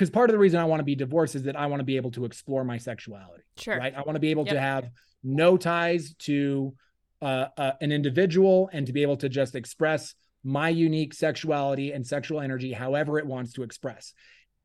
[0.00, 1.84] because part of the reason i want to be divorced is that i want to
[1.84, 3.76] be able to explore my sexuality Sure.
[3.76, 3.92] right?
[3.94, 4.54] I want to be able Yep.
[4.54, 4.90] to have
[5.22, 6.74] no ties to
[7.20, 12.06] uh, uh, an individual and to be able to just express my unique sexuality and
[12.06, 14.14] sexual energy however it wants to express.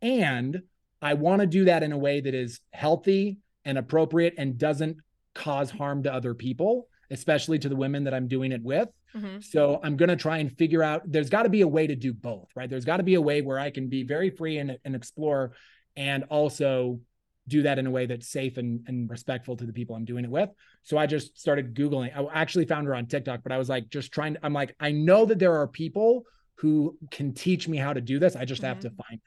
[0.02, 0.62] And
[1.02, 4.98] I want to do that in a way that is healthy and appropriate and doesn't
[5.34, 6.88] cause harm to other people.
[7.12, 8.90] Especially to the women that I'm doing it with.
[9.16, 9.44] Mhm.
[9.44, 11.96] So I'm going to try and figure out there's got to be a way to
[11.96, 12.70] do both, right?
[12.70, 15.54] There's got to be a way where I can be very free and, and explore
[15.96, 17.00] and also
[17.48, 20.26] do that in a way that's safe and, and respectful to the people I'm doing
[20.26, 20.50] it with.
[20.84, 22.16] So I just started Googling.
[22.16, 24.92] I actually found her on TikTok, but I was like, just trying I'm like, I
[24.92, 26.26] know that there are people
[26.56, 28.36] who can teach me how to do this.
[28.36, 29.20] I just have to find them.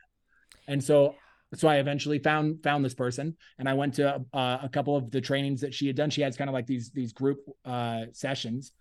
[0.67, 1.15] And so
[1.55, 5.11] so I eventually found found this person, and I went to uh, a couple of
[5.11, 6.11] the trainings that she had done.
[6.11, 8.73] She has kind of like these these group uh, sessions,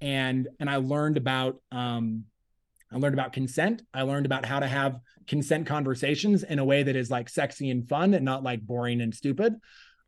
[0.00, 2.24] and and I learned about um,
[2.92, 3.82] I learned about consent.
[3.92, 7.70] I learned about how to have consent conversations in a way that is like sexy
[7.70, 9.54] and fun, and not like boring and stupid.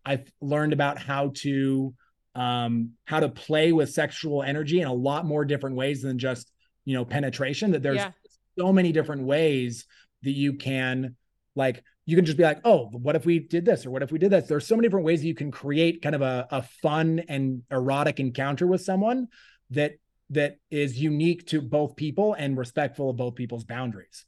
[0.06, 1.94] I've learned about how to
[2.36, 6.52] um, how to play with sexual energy in a lot more different ways than just
[6.84, 7.72] you know penetration.
[7.72, 8.12] That there's Yeah.
[8.56, 9.84] so many different ways
[10.22, 11.16] that you can
[11.56, 14.12] like you can just be like oh what if we did this or what if
[14.12, 14.46] we did this?
[14.46, 17.62] There's so many different ways that you can create kind of a, a fun and
[17.70, 19.28] erotic encounter with someone
[19.70, 19.94] that
[20.30, 24.24] that is unique to both people and respectful of both people's boundaries.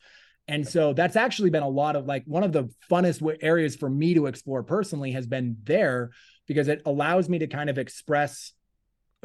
[0.49, 3.91] And so that's actually been a lot of like one of the funnest areas for
[3.91, 6.11] me to explore personally has been there
[6.47, 8.53] because it allows me to kind of express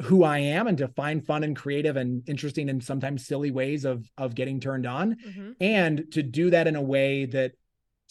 [0.00, 3.84] who I am and to find fun and creative and interesting and sometimes silly ways
[3.84, 5.16] of of getting turned on.
[5.16, 5.54] Mhm.
[5.60, 7.52] and to do that in a way that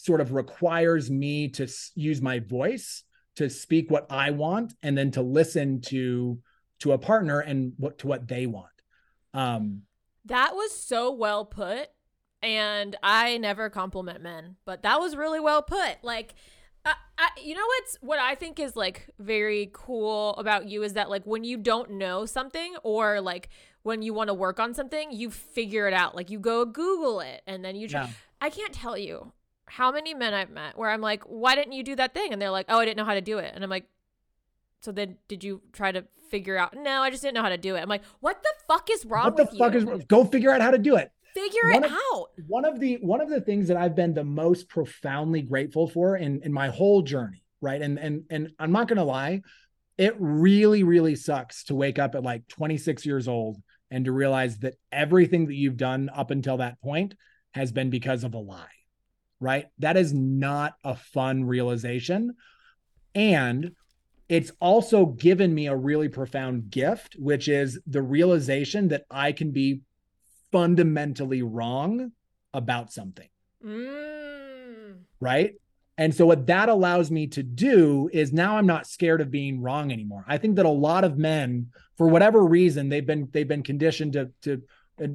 [0.04, 3.04] sort of requires me to use my voice
[3.36, 6.38] to speak what I want and then to listen to
[6.80, 8.66] to a partner and what to what they want.
[9.32, 9.82] Um
[10.24, 11.88] That was so well put.
[12.42, 15.98] And I never compliment men, but that was really well put.
[16.02, 16.34] Like,
[16.84, 20.94] I, I, you know what's what I think is like very cool about you is
[20.94, 23.48] that like when you don't know something or like
[23.84, 26.16] when you want to work on something, you figure it out.
[26.16, 28.02] Like you go Google it and then you try.
[28.02, 28.10] yeah.
[28.40, 29.32] I can't tell you
[29.76, 32.30] how many men I've met where I'm like, why didn't you do that thing?
[32.32, 33.52] And they're like, oh, I didn't know how to do it.
[33.54, 33.86] And I'm like,
[34.80, 36.74] so then did you try to figure out?
[36.76, 37.80] No, I just didn't know how to do it.
[37.80, 39.24] I'm like, what the fuck is wrong?
[39.24, 39.90] What the fuck you?
[39.92, 41.10] is go figure out how to do it.
[41.32, 42.26] Figure one it of- out.
[42.46, 46.16] one of the one of the things that I've been the most profoundly grateful for
[46.18, 47.80] in in my whole journey, right?
[47.80, 49.40] And and and I'm not gonna lie,
[49.96, 53.56] it really really sucks to wake up at like 26 years old
[53.90, 57.14] and to realize that everything that you've done up until that point
[57.54, 58.66] has been because of a lie,
[59.42, 59.66] right?
[59.80, 62.34] That is not a fun realization,
[63.14, 63.72] and
[64.28, 69.50] it's also given me a really profound gift, which is the realization that I can
[69.50, 69.82] be
[70.52, 72.12] fundamentally wrong
[72.54, 73.28] about something,
[73.64, 75.00] Mm.
[75.20, 75.54] right?
[75.98, 79.60] And so what that allows me to do is now I'm not scared of being
[79.60, 80.24] wrong anymore.
[80.26, 81.68] I think that a lot of men,
[81.98, 84.62] for whatever reason, they've been they've been conditioned to to
[85.02, 85.08] Uh,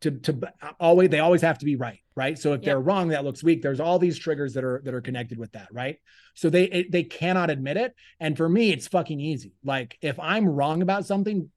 [0.00, 2.38] to to always they always have to be right, right?
[2.38, 2.64] So if Yep.
[2.64, 3.62] they're wrong, that looks weak.
[3.62, 5.96] There's all these triggers that are that are connected with that, right?
[6.34, 7.94] So they it, they cannot admit it.
[8.18, 9.52] And for me, it's fucking easy.
[9.64, 11.50] Like if I'm wrong about something,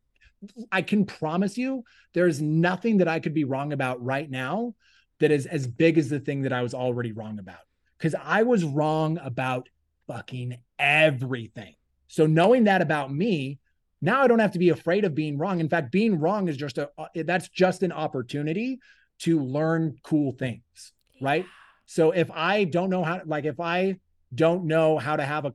[0.72, 4.76] I can promise you there's nothing that I could be wrong about right now
[5.20, 7.62] that is as big as the thing that I was already wrong about.
[7.98, 9.70] Because I was wrong about
[10.08, 11.76] fucking everything.
[12.08, 13.60] So knowing that about me,
[14.04, 15.62] now I don't have to be afraid of being wrong.
[15.62, 18.80] In fact, being wrong is just a uh, that's just an opportunity
[19.20, 20.92] to learn cool things,
[21.22, 21.46] right?
[21.86, 23.98] So if I don't know how like if I
[24.36, 25.54] don't know how to have a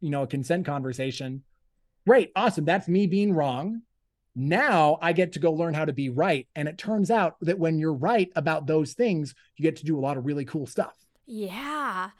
[0.00, 1.42] you know a consent conversation,
[2.06, 2.64] great, awesome.
[2.64, 3.82] That's me being wrong.
[4.36, 6.46] Now I get to go learn how to be right.
[6.54, 9.98] And it turns out that when you're right about those things, you get to do
[9.98, 10.94] a lot of really cool stuff.
[11.26, 12.10] Yeah.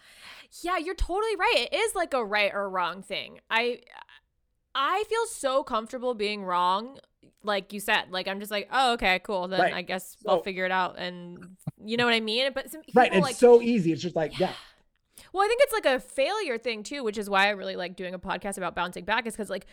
[0.62, 1.68] Yeah, you're totally right.
[1.70, 3.38] It is like a right or wrong thing.
[3.48, 3.80] I
[4.80, 6.98] I feel so comfortable being wrong.
[7.42, 9.48] Like you said, like I'm just like, oh, okay, cool.
[9.48, 9.74] Then Right.
[9.74, 12.52] I guess we'll figure it out, and you know what I mean.
[12.54, 13.12] But some Right.
[13.12, 13.92] It's like, so easy.
[13.92, 14.52] It's just like, yeah,
[15.32, 17.96] Well, I think it's like a failure thing too, which is why I really like
[17.96, 19.66] doing a podcast about bouncing back, is because like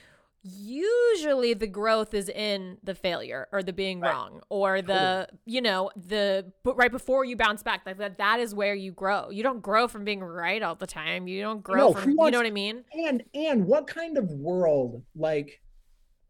[0.46, 4.12] usually the growth is in the failure or the being Right.
[4.12, 8.40] wrong or the you know the but right before you bounce back like that that
[8.40, 9.30] is where you grow.
[9.30, 11.28] You don't grow from being right all the time.
[11.28, 12.84] You don't grow No, from who you wants- know what i mean?
[12.94, 15.62] And and what kind of world like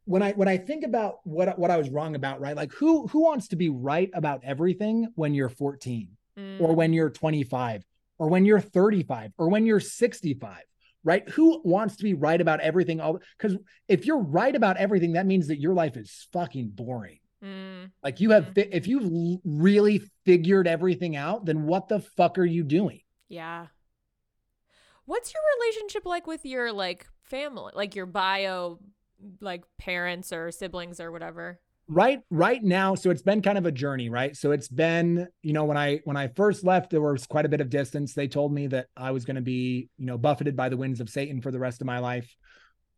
[0.05, 2.55] when i when i think about what what i was wrong about right?
[2.55, 6.91] Like who who wants to be right about everything when you're 14 Mm, or when
[6.91, 7.85] you're 25
[8.19, 10.57] or when you're 35 or when you're 65
[11.05, 11.27] right?
[11.29, 15.25] Who wants to be right about everything all because if you're right about everything that
[15.25, 17.19] means that your life is fucking boring.
[17.43, 22.37] Mm, like you have fi- if you've really figured everything out then what the fuck
[22.37, 22.99] are you doing?
[23.29, 23.67] Yeah.
[25.05, 28.79] What's your relationship like with your like family like your bio
[29.41, 33.71] like parents or siblings or whatever right right now so it's been kind of a
[33.71, 37.27] journey right so it's been you know when i when i first left there was
[37.27, 40.05] quite a bit of distance they told me that i was going to be you
[40.07, 42.35] know buffeted by the winds of satan for the rest of my life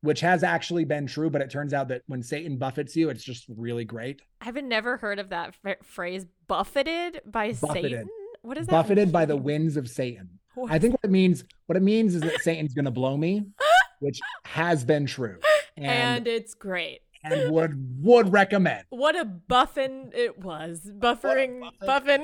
[0.02, 3.24] which has actually been true, but it turns out that when Satan buffets you, it's
[3.24, 4.22] just really great.
[4.42, 7.92] I've never heard of that f- phrase buffeted by buffeted.
[7.92, 8.10] Satan.
[8.42, 8.72] What is that?
[8.72, 9.12] Buffeted mean?
[9.12, 10.40] by the winds of Satan.
[10.56, 10.72] What?
[10.72, 13.48] I think what it means, what it means is that Satan's going to blow me,
[14.00, 15.40] which has been true.
[15.76, 18.86] And, and it's great and would would recommend.
[18.90, 20.92] What a buffin it was.
[20.98, 22.24] Buffering buffin.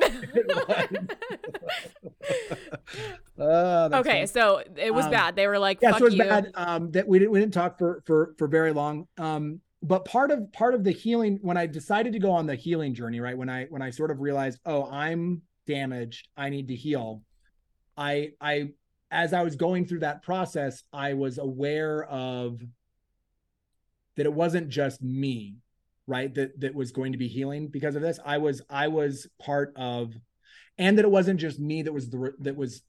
[0.68, 1.10] buffin.
[3.40, 5.36] uh, okay, so it was um, bad.
[5.36, 6.24] They were like, yeah, so it was you.
[6.24, 6.52] bad.
[6.56, 9.08] Um, that we didn't we didn't talk for for for very long.
[9.18, 12.56] Um, but part of part of the healing when I decided to go on the
[12.56, 13.38] healing journey, right?
[13.38, 17.22] When I when I sort of realized, oh, I'm damaged, I need to heal.
[17.98, 18.70] I I
[19.12, 22.62] as I was going through that process, I was aware of
[24.16, 25.58] that it wasn't just me
[26.08, 28.20] right that that was going to be healing because of this.
[28.26, 30.14] I was i was part of
[30.78, 32.82] and that it wasn't just me that was the that was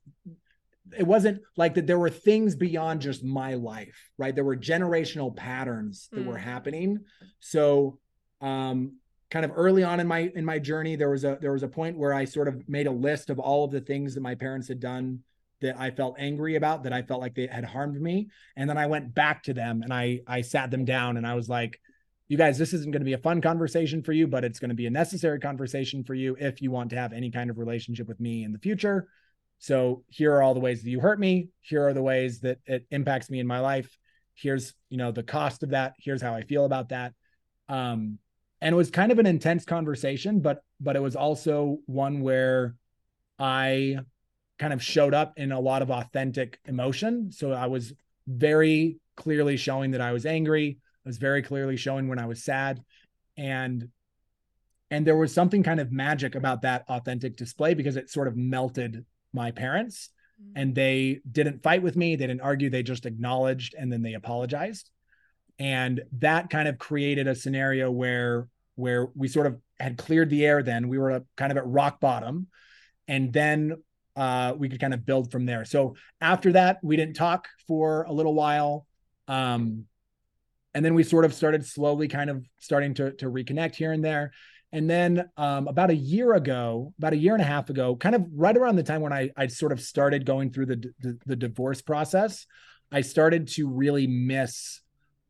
[0.96, 4.34] it wasn't like that there were things beyond just my life right?
[4.34, 6.26] There were generational patterns that mm.
[6.26, 7.00] were happening.
[7.40, 7.98] So
[8.40, 8.96] um
[9.30, 11.68] kind of early on in my in my journey there was a there was a
[11.68, 14.34] point where i sort of made a list of all of the things that my
[14.34, 15.18] parents had done
[15.60, 18.28] that I felt angry about that I felt like they had harmed me.
[18.56, 21.34] And then I went back to them and I I sat them down and I
[21.34, 21.80] was like
[22.28, 24.70] you guys this isn't going to be a fun conversation for you but it's going
[24.70, 27.58] to be a necessary conversation for you if you want to have any kind of
[27.58, 29.08] relationship with me in the future.
[29.58, 31.48] So here are all the ways that you hurt me.
[31.60, 33.96] Here are the ways that it impacts me in my life.
[34.34, 35.94] Here's you know the cost of that.
[35.98, 37.12] Here's how I feel about that.
[37.68, 38.18] Um
[38.60, 42.74] and it was kind of an intense conversation but but it was also one where
[43.38, 43.98] I
[44.58, 47.32] kind of showed up in a lot of authentic emotion.
[47.32, 47.92] So I was
[48.26, 50.78] very clearly showing that I was angry.
[51.04, 52.82] I was very clearly showing when I was sad.
[53.36, 53.88] And
[54.90, 58.36] and there was something kind of magic about that authentic display because it sort of
[58.36, 60.52] melted my parents mm-hmm.
[60.60, 64.14] and they didn't fight with me, they didn't argue, they just acknowledged and then they
[64.14, 64.90] apologized.
[65.58, 70.44] And that kind of created a scenario where where we sort of had cleared the
[70.44, 72.48] air then we were kind of at rock bottom
[73.06, 73.76] and then
[74.16, 75.64] uh, we could kind of build from there.
[75.64, 78.86] So after that, we didn't talk for a little while.
[79.28, 79.84] Um,
[80.74, 84.04] and then we sort of started slowly kind of starting to, to reconnect here and
[84.04, 84.32] there.
[84.72, 88.16] And then um, about a year ago, about a year and a half ago, kind
[88.16, 91.18] of right around the time when I, I sort of started going through the, the,
[91.26, 92.46] the divorce process,
[92.90, 94.80] I started to really miss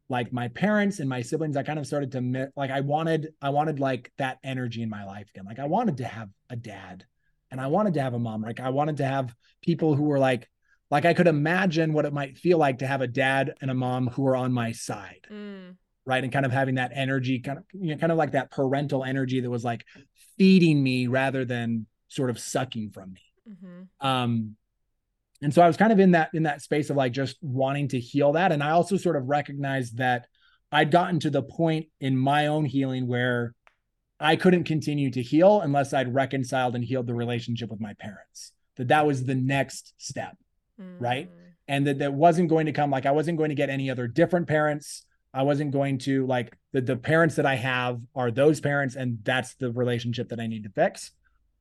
[0.08, 1.56] like my parents and my siblings.
[1.58, 5.04] I kind of started to like I wanted, I wanted like that energy in my
[5.04, 5.44] life again.
[5.44, 7.04] Like I wanted to have a dad
[7.50, 8.42] and I wanted to have a mom.
[8.42, 10.48] Like I wanted to have people who were like,
[10.90, 13.74] like I could imagine what it might feel like to have a dad and a
[13.74, 15.26] mom who are on my side.
[15.30, 15.76] Mm.
[16.06, 16.22] Right.
[16.22, 19.04] And kind of having that energy, kind of, you know, kind of like that parental
[19.04, 19.86] energy that was like
[20.36, 23.22] feeding me rather than sort of sucking from me.
[23.50, 24.06] Mm-hmm.
[24.06, 24.56] Um,
[25.42, 27.88] and so I was kind of in that in that space of like just wanting
[27.88, 28.52] to heal that.
[28.52, 30.26] And I also sort of recognized that
[30.72, 33.54] I'd gotten to the point in my own healing where
[34.20, 38.52] I couldn't continue to heal unless I'd reconciled and healed the relationship with my parents.
[38.76, 40.36] That that was the next step,
[40.80, 41.00] mm.
[41.00, 41.30] right?
[41.66, 44.06] And that that wasn't going to come like I wasn't going to get any other
[44.06, 45.04] different parents.
[45.32, 49.18] I wasn't going to like the the parents that I have are those parents, and
[49.24, 51.10] that's the relationship that I need to fix.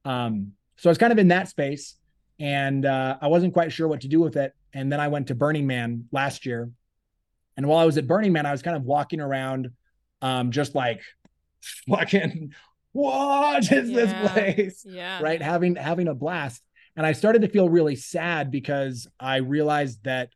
[0.05, 1.95] Um, so I was kind of in that space,
[2.39, 4.53] and uh, I wasn't quite sure what to do with it.
[4.73, 6.69] And then I went to Burning Man last year,
[7.57, 9.71] and while I was at Burning Man, I was kind of walking around,
[10.21, 11.01] um, just like
[11.89, 12.53] fucking
[12.93, 14.05] what is yeah.
[14.05, 14.85] this place?
[14.87, 15.21] Yeah.
[15.21, 15.41] Right.
[15.41, 16.61] Having having a blast.
[16.95, 20.29] And I started to feel really sad because I realized that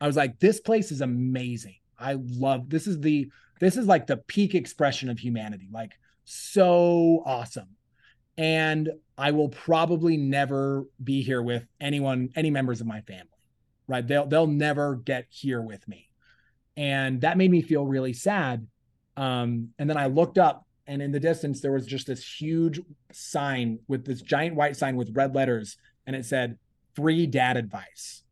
[0.00, 1.76] I was like, this place is amazing.
[1.98, 5.68] I love this is the this is like the peak expression of humanity.
[5.70, 5.92] Like
[6.24, 7.76] so awesome.
[8.38, 8.88] And
[9.18, 13.26] I will probably never be here with anyone, any members of my family.
[13.88, 14.06] Right.
[14.06, 16.08] They'll they'll never get here with me.
[16.76, 18.66] And that made me feel really sad
[19.20, 22.80] um, and then I looked up, and in the distance, there was just this huge
[23.12, 26.56] sign with this giant white sign with red letters, and it said
[26.96, 28.22] free dad advice.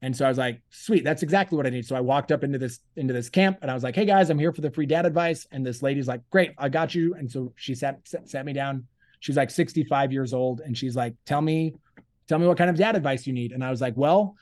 [0.00, 1.84] And so I was like, sweet, that's exactly what I need.
[1.84, 4.30] So I walked up into this into this camp and I was like, hey guys,
[4.30, 5.46] I'm here for the free dad advice.
[5.50, 7.14] And this lady's like, great, I got you.
[7.14, 8.86] And so she sat sat me down.
[9.20, 11.74] She's like 65 years old, and she's like, tell me,
[12.26, 13.52] tell me what kind of dad advice you need.
[13.52, 14.34] And I was like, well,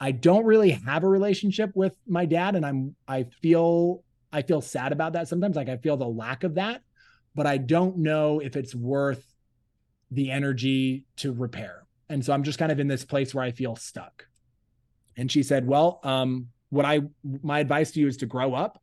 [0.00, 4.02] I don't really have a relationship with my dad, and I'm I feel
[4.32, 5.56] I feel sad about that sometimes.
[5.56, 6.82] Like I feel the lack of that,
[7.34, 9.24] but I don't know if it's worth
[10.10, 11.86] the energy to repair.
[12.08, 14.26] And so I'm just kind of in this place where I feel stuck.
[15.16, 17.00] And she said, Well, um, what I
[17.42, 18.80] my advice to you is to grow up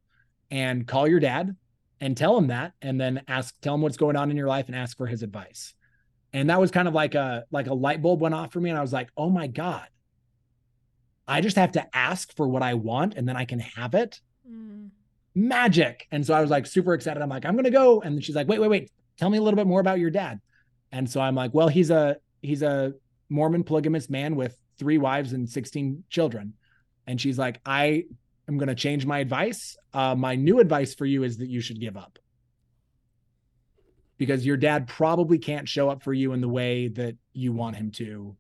[0.51, 1.55] and call your dad
[2.01, 4.67] and tell him that and then ask tell him what's going on in your life
[4.67, 5.73] and ask for his advice.
[6.31, 8.69] And that was kind of like a like a light bulb went off for me
[8.69, 9.87] and I was like, "Oh my god.
[11.27, 14.19] I just have to ask for what I want and then I can have it.
[14.49, 14.89] Mm.
[15.39, 16.07] Magic.
[16.11, 17.21] And so I was like super excited.
[17.21, 18.01] I'm like, I'm gonna go.
[18.01, 18.91] And she's like, wait, wait, wait.
[19.17, 20.39] Tell me a little bit more about your dad.
[20.91, 22.93] And so I'm like, well, he's a he's a
[23.29, 26.53] Mormon polygamous man with three wives and 16 children.
[27.05, 28.05] And she's like, I
[28.47, 29.77] am to change my advice.
[29.93, 32.19] Uh, my new advice for you is that you should give up
[34.17, 37.75] because your dad probably can't show up for you in the way that you want
[37.75, 38.35] him to.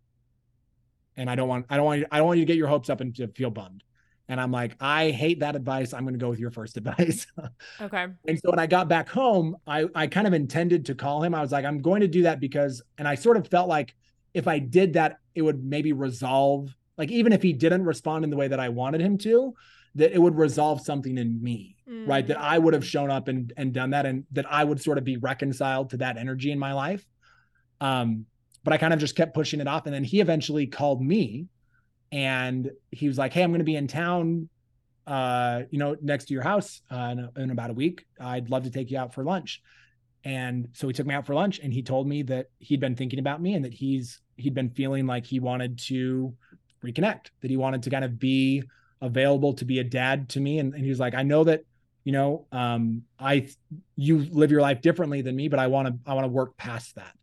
[1.15, 2.67] And I don't want, I don't want, you, I don't want you to get your
[2.67, 3.83] hopes up and to feel bummed.
[4.29, 5.91] And I'm like, I hate that advice.
[5.91, 7.25] I'm going to go with your first advice.
[7.81, 8.07] okay.
[8.27, 11.33] And so when I got back home, I, I kind of intended to call him.
[11.33, 13.95] I was like, I'm going to do that because, and I sort of felt like
[14.33, 18.29] if I did that, it would maybe resolve, like, even if he didn't respond in
[18.29, 19.55] the way that I wanted him to,
[19.95, 22.07] that it would resolve something in me, mm.
[22.07, 22.25] right?
[22.27, 24.99] That I would have shown up and, and done that and that I would sort
[24.99, 27.03] of be reconciled to that energy in my life.
[27.81, 28.27] Um,
[28.63, 29.87] but I kind of just kept pushing it off.
[29.87, 31.47] And then he eventually called me
[32.11, 34.49] and he was like, Hey, I'm going to be in town,
[35.07, 38.05] uh, you know, next to your house uh, in, in about a week.
[38.19, 39.61] I'd love to take you out for lunch.
[40.23, 42.95] And so he took me out for lunch and he told me that he'd been
[42.95, 46.33] thinking about me and that he's he'd been feeling like he wanted to
[46.83, 48.63] reconnect, that he wanted to kind of be
[49.01, 50.59] available to be a dad to me.
[50.59, 51.61] And, and he was like, I know that,
[52.03, 53.47] you know, um, I
[53.95, 56.57] you live your life differently than me, but I want to I want to work
[56.57, 57.13] past that.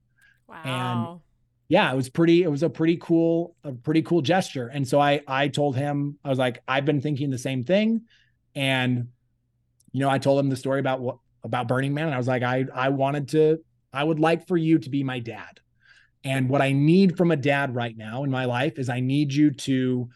[0.49, 0.63] Wow.
[0.65, 1.21] And
[1.69, 4.69] yeah, it was pretty, it was a pretty cool, a pretty cool gesture.
[4.69, 8.03] And so I I told him, I was like, I've been thinking the same thing.
[8.55, 9.09] And
[9.93, 12.07] you know, I told him the story about what about Burning Man.
[12.07, 13.59] And I was like, I I wanted to,
[13.93, 15.61] I would like for you to be my dad.
[16.23, 19.33] And what I need from a dad right now in my life is I need
[19.33, 20.09] you to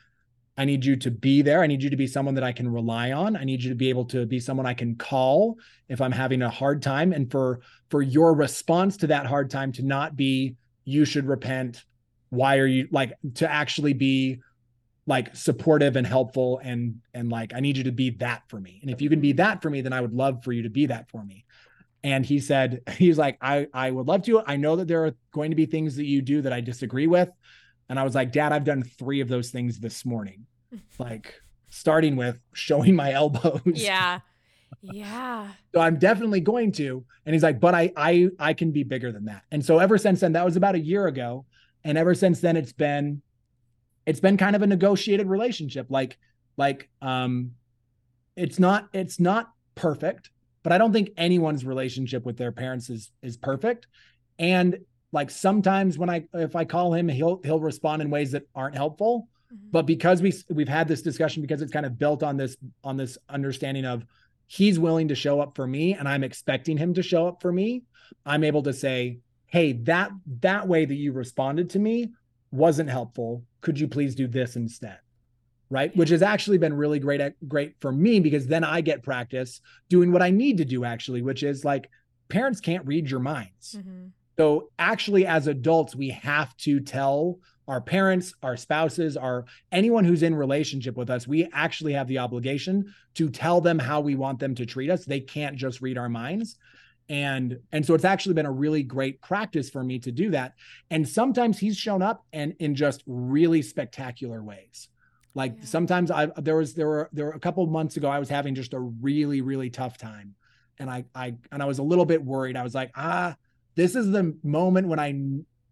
[0.57, 1.62] I need you to be there.
[1.62, 3.34] I need you to be someone that I can rely on.
[3.34, 5.57] I need you to be able to be someone I can call
[5.88, 9.72] if I'm having a hard time and for for your response to that hard time
[9.72, 10.57] to not be
[10.91, 11.84] you should repent.
[12.30, 14.41] Why are you like to actually be
[15.07, 18.78] like supportive and helpful and and like I need you to be that for me.
[18.82, 20.70] And if you can be that for me, then I would love for you to
[20.70, 21.45] be that for me.
[22.03, 24.43] And he said, he's like, I I would love to.
[24.47, 27.07] I know that there are going to be things that you do that I disagree
[27.07, 27.28] with.
[27.88, 30.47] And I was like, Dad, I've done three of those things this morning.
[30.99, 31.34] like
[31.70, 33.62] starting with showing my elbows.
[33.66, 34.20] Yeah.
[34.82, 35.48] Yeah.
[35.74, 37.04] so I'm definitely going to.
[37.26, 39.42] And he's like, but I I I can be bigger than that.
[39.50, 41.44] And so ever since then, that was about a year ago.
[41.84, 43.22] And ever since then, it's been
[44.06, 46.18] it's been kind of a negotiated relationship like
[46.56, 47.52] like um
[48.36, 50.30] it's not it's not perfect
[50.62, 53.86] but i don't think anyone's relationship with their parents is is perfect
[54.38, 54.78] and
[55.12, 58.74] like sometimes when i if i call him he'll he'll respond in ways that aren't
[58.74, 59.70] helpful mm-hmm.
[59.70, 62.96] but because we we've had this discussion because it's kind of built on this on
[62.96, 64.04] this understanding of
[64.51, 67.53] he's willing to show up for me and i'm expecting him to show up for
[67.53, 67.82] me
[68.26, 72.11] i'm able to say hey that that way that you responded to me
[72.51, 73.44] wasn't helpful.
[73.61, 74.98] Could you please do this instead?
[75.68, 75.94] Right?
[75.96, 80.11] Which has actually been really great great for me because then i get practice doing
[80.11, 81.88] what i need to do actually which is like
[82.28, 83.76] parents can't read your minds.
[83.78, 84.07] Mm-hmm.
[84.36, 87.38] so actually as adults we have to tell
[87.70, 92.18] our parents our spouses our anyone who's in relationship with us we actually have the
[92.18, 95.04] obligation to tell them how we want them to treat us.
[95.04, 96.56] They can't just read our minds.
[97.08, 100.54] And and so it's actually been a really great practice for me to do that.
[100.90, 104.88] And sometimes he's shown up and in just really spectacular ways.
[105.34, 105.64] Like yeah.
[105.64, 108.54] sometimes i there was there were there were a couple months ago i was having
[108.54, 110.34] just a really really tough time.
[110.78, 112.56] And i i and i was a little bit worried.
[112.56, 113.34] I was like ah
[113.74, 115.14] this is the moment when i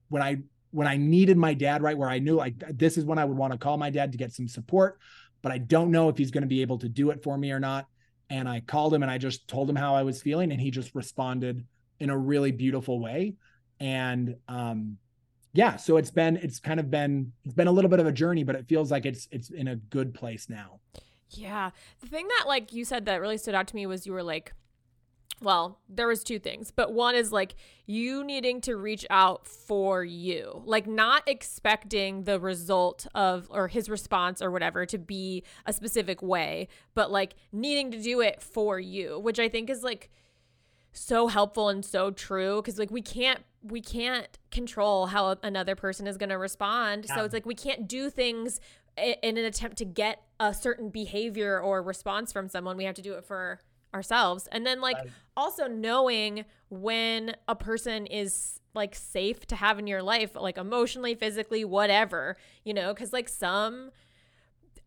[0.09, 0.38] when i
[0.71, 3.37] when i needed my dad right where i knew like this is when i would
[3.37, 4.99] want to call my dad to get some support
[5.43, 7.53] but i don't know if he's going to be able to do it for me
[7.53, 7.87] or not.
[8.31, 10.71] And I called him and I just told him how I was feeling and he
[10.71, 11.64] just responded
[11.99, 13.35] in a really beautiful way.
[13.81, 14.99] And um
[15.55, 18.12] yeah so it's been it's kind of been it's been a little bit of a
[18.12, 20.81] journey but it feels like it's it's in a good place now.
[21.31, 21.71] Yeah.
[22.01, 24.23] The thing that like you said that really stood out to me was you were
[24.23, 24.53] like
[25.41, 27.55] well, there was two things, but one is like
[27.86, 33.89] you needing to reach out for you, like not expecting the result of or his
[33.89, 38.80] response or whatever to be a specific way, but like needing to do it for
[38.80, 40.11] you, which I think is like
[40.93, 46.07] so helpful and so true because like we can't we can't control how another person
[46.07, 47.07] is going to respond.
[47.09, 47.16] Yeah.
[47.16, 48.61] So it's like we can't do things
[48.97, 52.76] in an attempt to get a certain behavior or response from someone.
[52.76, 53.61] We have to do it for
[53.95, 54.49] ourselves.
[54.53, 54.97] And then like
[55.36, 61.14] also knowing when a person is like safe to have in your life like emotionally
[61.14, 63.91] physically whatever you know because like some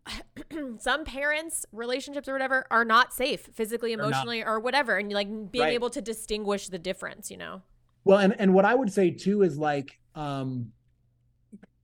[0.78, 5.66] some parents relationships or whatever are not safe physically emotionally or whatever and like being
[5.66, 5.74] right.
[5.74, 7.62] able to distinguish the difference you know?
[8.04, 10.72] Well and and what i would say too is like um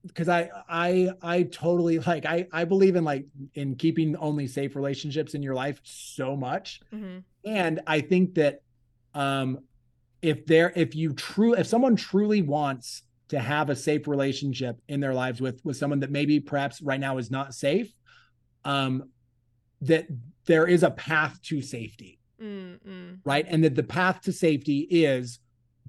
[0.07, 4.75] because I I I totally like I I believe in like in keeping only safe
[4.75, 6.81] relationships in your life so much.
[6.93, 7.19] Mm-hmm.
[7.45, 8.61] And I think that
[9.13, 9.59] um
[10.21, 14.99] if there if you true if someone truly wants to have a safe relationship in
[14.99, 17.91] their lives with with someone that maybe perhaps right now is not safe,
[18.65, 19.09] um
[19.81, 20.07] that
[20.45, 22.19] there is a path to safety.
[22.41, 23.19] Mm-mm.
[23.25, 23.45] Right.
[23.47, 25.39] And that the path to safety is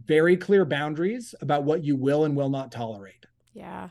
[0.05, 3.89] very clear boundaries about what you will and will not tolerate Yeah.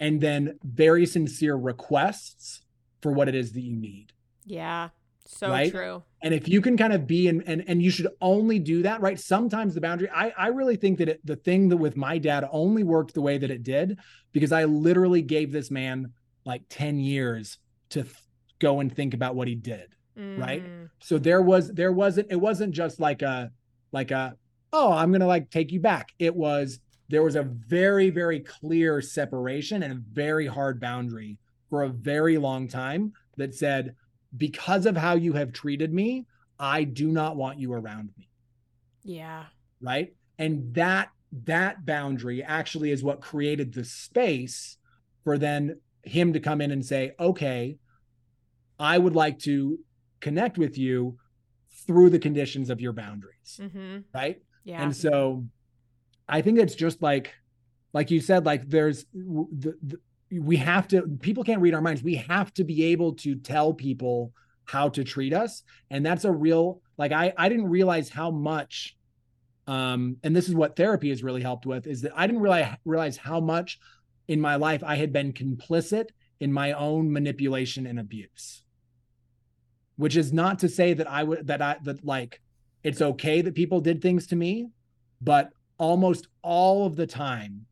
[0.00, 2.62] And then very sincere requests
[3.00, 4.12] for what it is that you need.
[4.44, 4.90] Yeah.
[5.26, 5.70] So Right?
[5.70, 6.02] true.
[6.22, 9.00] And if you can kind of be in and and you should only do that,
[9.00, 9.18] right?
[9.18, 12.48] Sometimes the boundary, I I really think that it, the thing that with my dad
[12.50, 13.98] only worked the way that it did
[14.32, 16.12] because I literally gave this man
[16.44, 17.58] like 10 years
[17.90, 18.14] to th-
[18.60, 19.94] go and think about what he did.
[20.16, 20.64] Right?
[20.64, 20.88] Mm.
[21.00, 23.50] So there was there wasn't it wasn't just like a
[23.92, 24.36] like a
[24.72, 26.10] oh, I'm going to like take you back.
[26.18, 26.78] It was
[27.08, 31.38] there was a very very clear separation and a very hard boundary
[31.70, 33.94] for a very long time that said
[34.36, 36.26] because of how you have treated me,
[36.58, 38.28] I do not want you around me,
[39.04, 39.46] Yeah.
[39.80, 40.14] right?
[40.38, 41.10] And that
[41.44, 44.78] that boundary actually is what created the space
[45.24, 47.78] for then him to come in and say, "Okay,
[48.78, 49.78] I would like to
[50.20, 51.18] connect with you
[51.86, 53.98] through the conditions of your boundaries." Mm-hmm.
[54.14, 54.40] Right?
[54.64, 54.82] Yeah.
[54.82, 55.46] And so
[56.28, 57.34] I think it's just like
[57.92, 59.98] like you said like there's the, the
[60.40, 62.02] we have to people can't read our minds.
[62.02, 64.32] We have to be able to tell people
[64.64, 68.96] how to treat us and that's a real like I I didn't realize how much
[69.68, 72.76] um and this is what therapy has really helped with is that I didn't realize
[72.84, 73.78] realize how much
[74.28, 76.08] in my life I had been complicit
[76.40, 78.62] in my own manipulation and abuse.
[79.96, 82.40] Which is not to say that I would that I that like
[82.82, 84.68] it's okay that people did things to me,
[85.20, 87.66] but almost all of the time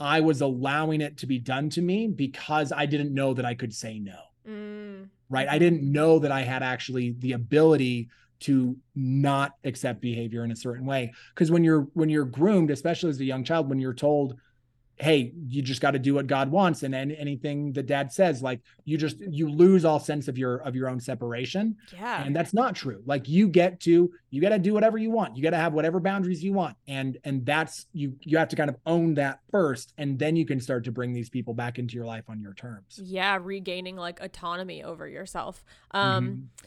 [0.00, 3.54] I was allowing it to be done to me because I didn't know that I
[3.54, 4.18] could say no.
[4.48, 5.08] Mm.
[5.30, 5.48] Right?
[5.48, 8.08] I didn't know that I had actually the ability
[8.40, 13.08] to not accept behavior in a certain way because when you're when you're groomed especially
[13.08, 14.36] as a young child when you're told
[14.96, 18.42] hey you just got to do what god wants and, and anything that dad says
[18.42, 22.22] like you just you lose all sense of your of your own separation Yeah.
[22.22, 25.36] and that's not true like you get to you got to do whatever you want
[25.36, 28.56] you got to have whatever boundaries you want and and that's you you have to
[28.56, 31.78] kind of own that first and then you can start to bring these people back
[31.78, 33.38] into your life on your terms yeah.
[33.40, 35.64] Regaining like autonomy over yourself.
[35.92, 36.64] Um, Mhm.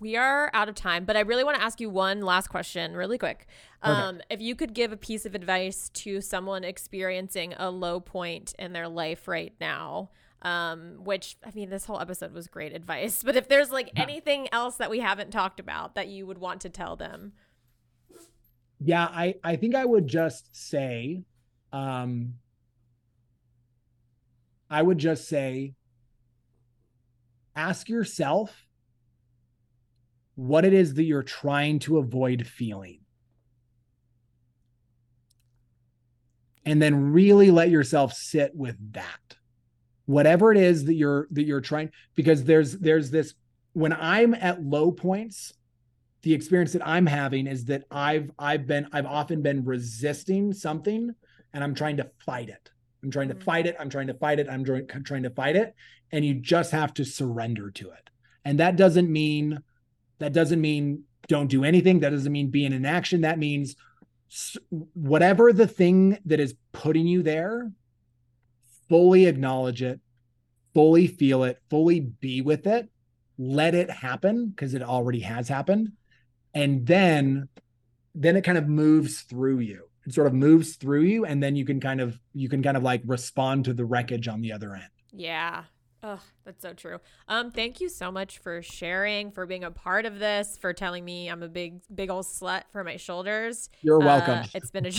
[0.00, 2.94] We are out of time, but I really want to ask you one last question,
[2.94, 3.46] really quick.
[3.82, 8.54] Um, if you could give a piece of advice to someone experiencing a low point
[8.58, 10.10] in their life right now,
[10.42, 14.02] um, which I mean, this whole episode was great advice, but if there's like Yeah.
[14.02, 17.32] anything else that we haven't talked about that you would want to tell them,
[18.80, 21.24] yeah i i think i would just say
[21.72, 22.34] um
[24.70, 25.74] i would just say
[27.56, 28.67] ask yourself
[30.38, 33.00] what it is that you're trying to avoid feeling.
[36.64, 39.36] And then really let yourself sit with that.
[40.06, 43.34] Whatever it is that you're that you're trying because there's there's this
[43.72, 45.52] when i'm at low points
[46.22, 51.10] the experience that i'm having is that i've i've been i've often been resisting something
[51.52, 52.70] and i'm trying to fight it.
[53.04, 53.42] I'm trying to Mhm.
[53.42, 55.74] fight it i'm trying to fight it i'm trying to fight it
[56.10, 58.08] and you just have to surrender to it.
[58.46, 59.58] And that doesn't mean
[60.18, 62.00] that doesn't mean don't do anything.
[62.00, 63.22] That doesn't mean be in inaction.
[63.22, 63.76] That means
[64.94, 67.70] whatever the thing that is putting you there
[68.88, 70.00] fully acknowledge it
[70.74, 72.90] fully feel it fully be with it
[73.38, 75.92] let it happen because it already has happened.
[76.52, 77.48] And then
[78.14, 79.84] then it kind of moves through you.
[80.04, 82.76] It sort of moves through you and then you can kind of you can kind
[82.76, 84.90] of like respond to the wreckage on the other end.
[85.12, 85.64] Yeah.
[86.02, 86.98] Oh, that's so true.
[87.26, 91.04] Um, thank you so much for sharing, for being a part of this, for telling
[91.04, 93.68] me I'm a big, big old slut for my shoulders.
[93.82, 94.92] you're Uh, welcome it's been a,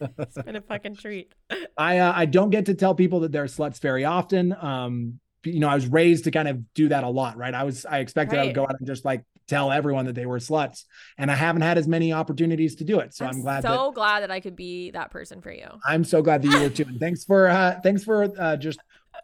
[0.18, 1.34] it's been a fucking treat.
[1.76, 4.54] I uh, I don't get to tell people that they're sluts very often.
[4.60, 7.54] Um, you know, I was raised to kind of do that a lot, right?
[7.54, 10.26] I was I expected I would go out and just like tell everyone that they
[10.26, 10.84] were sluts,
[11.16, 13.14] and I haven't had as many opportunities to do it.
[13.14, 15.66] So I'm, glad that so glad that I could be that person for you.
[15.84, 16.84] I'm so glad that you were too.
[16.86, 18.78] And thanks for uh, thanks for uh, just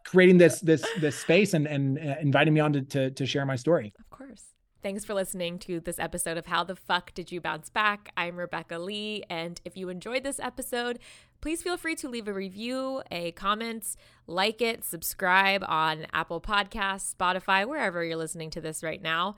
[0.04, 3.46] creating this this this space and and uh, inviting me on to, to to share
[3.46, 3.92] my story.
[3.98, 4.54] Of course.
[4.82, 8.12] Thanks for listening to this episode of How the Fuck Did You Bounce Back?
[8.18, 9.24] I'm Rebecca Lee.
[9.30, 10.98] And if you enjoyed this episode,
[11.40, 13.96] please feel free to leave a review, a comment,
[14.26, 19.36] like it, subscribe on Apple Podcasts, Spotify, wherever you're listening to this right now.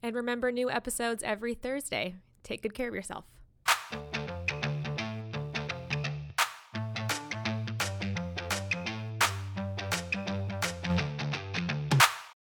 [0.00, 2.14] And remember new episodes every Thursday.
[2.44, 3.24] Take good care of yourself.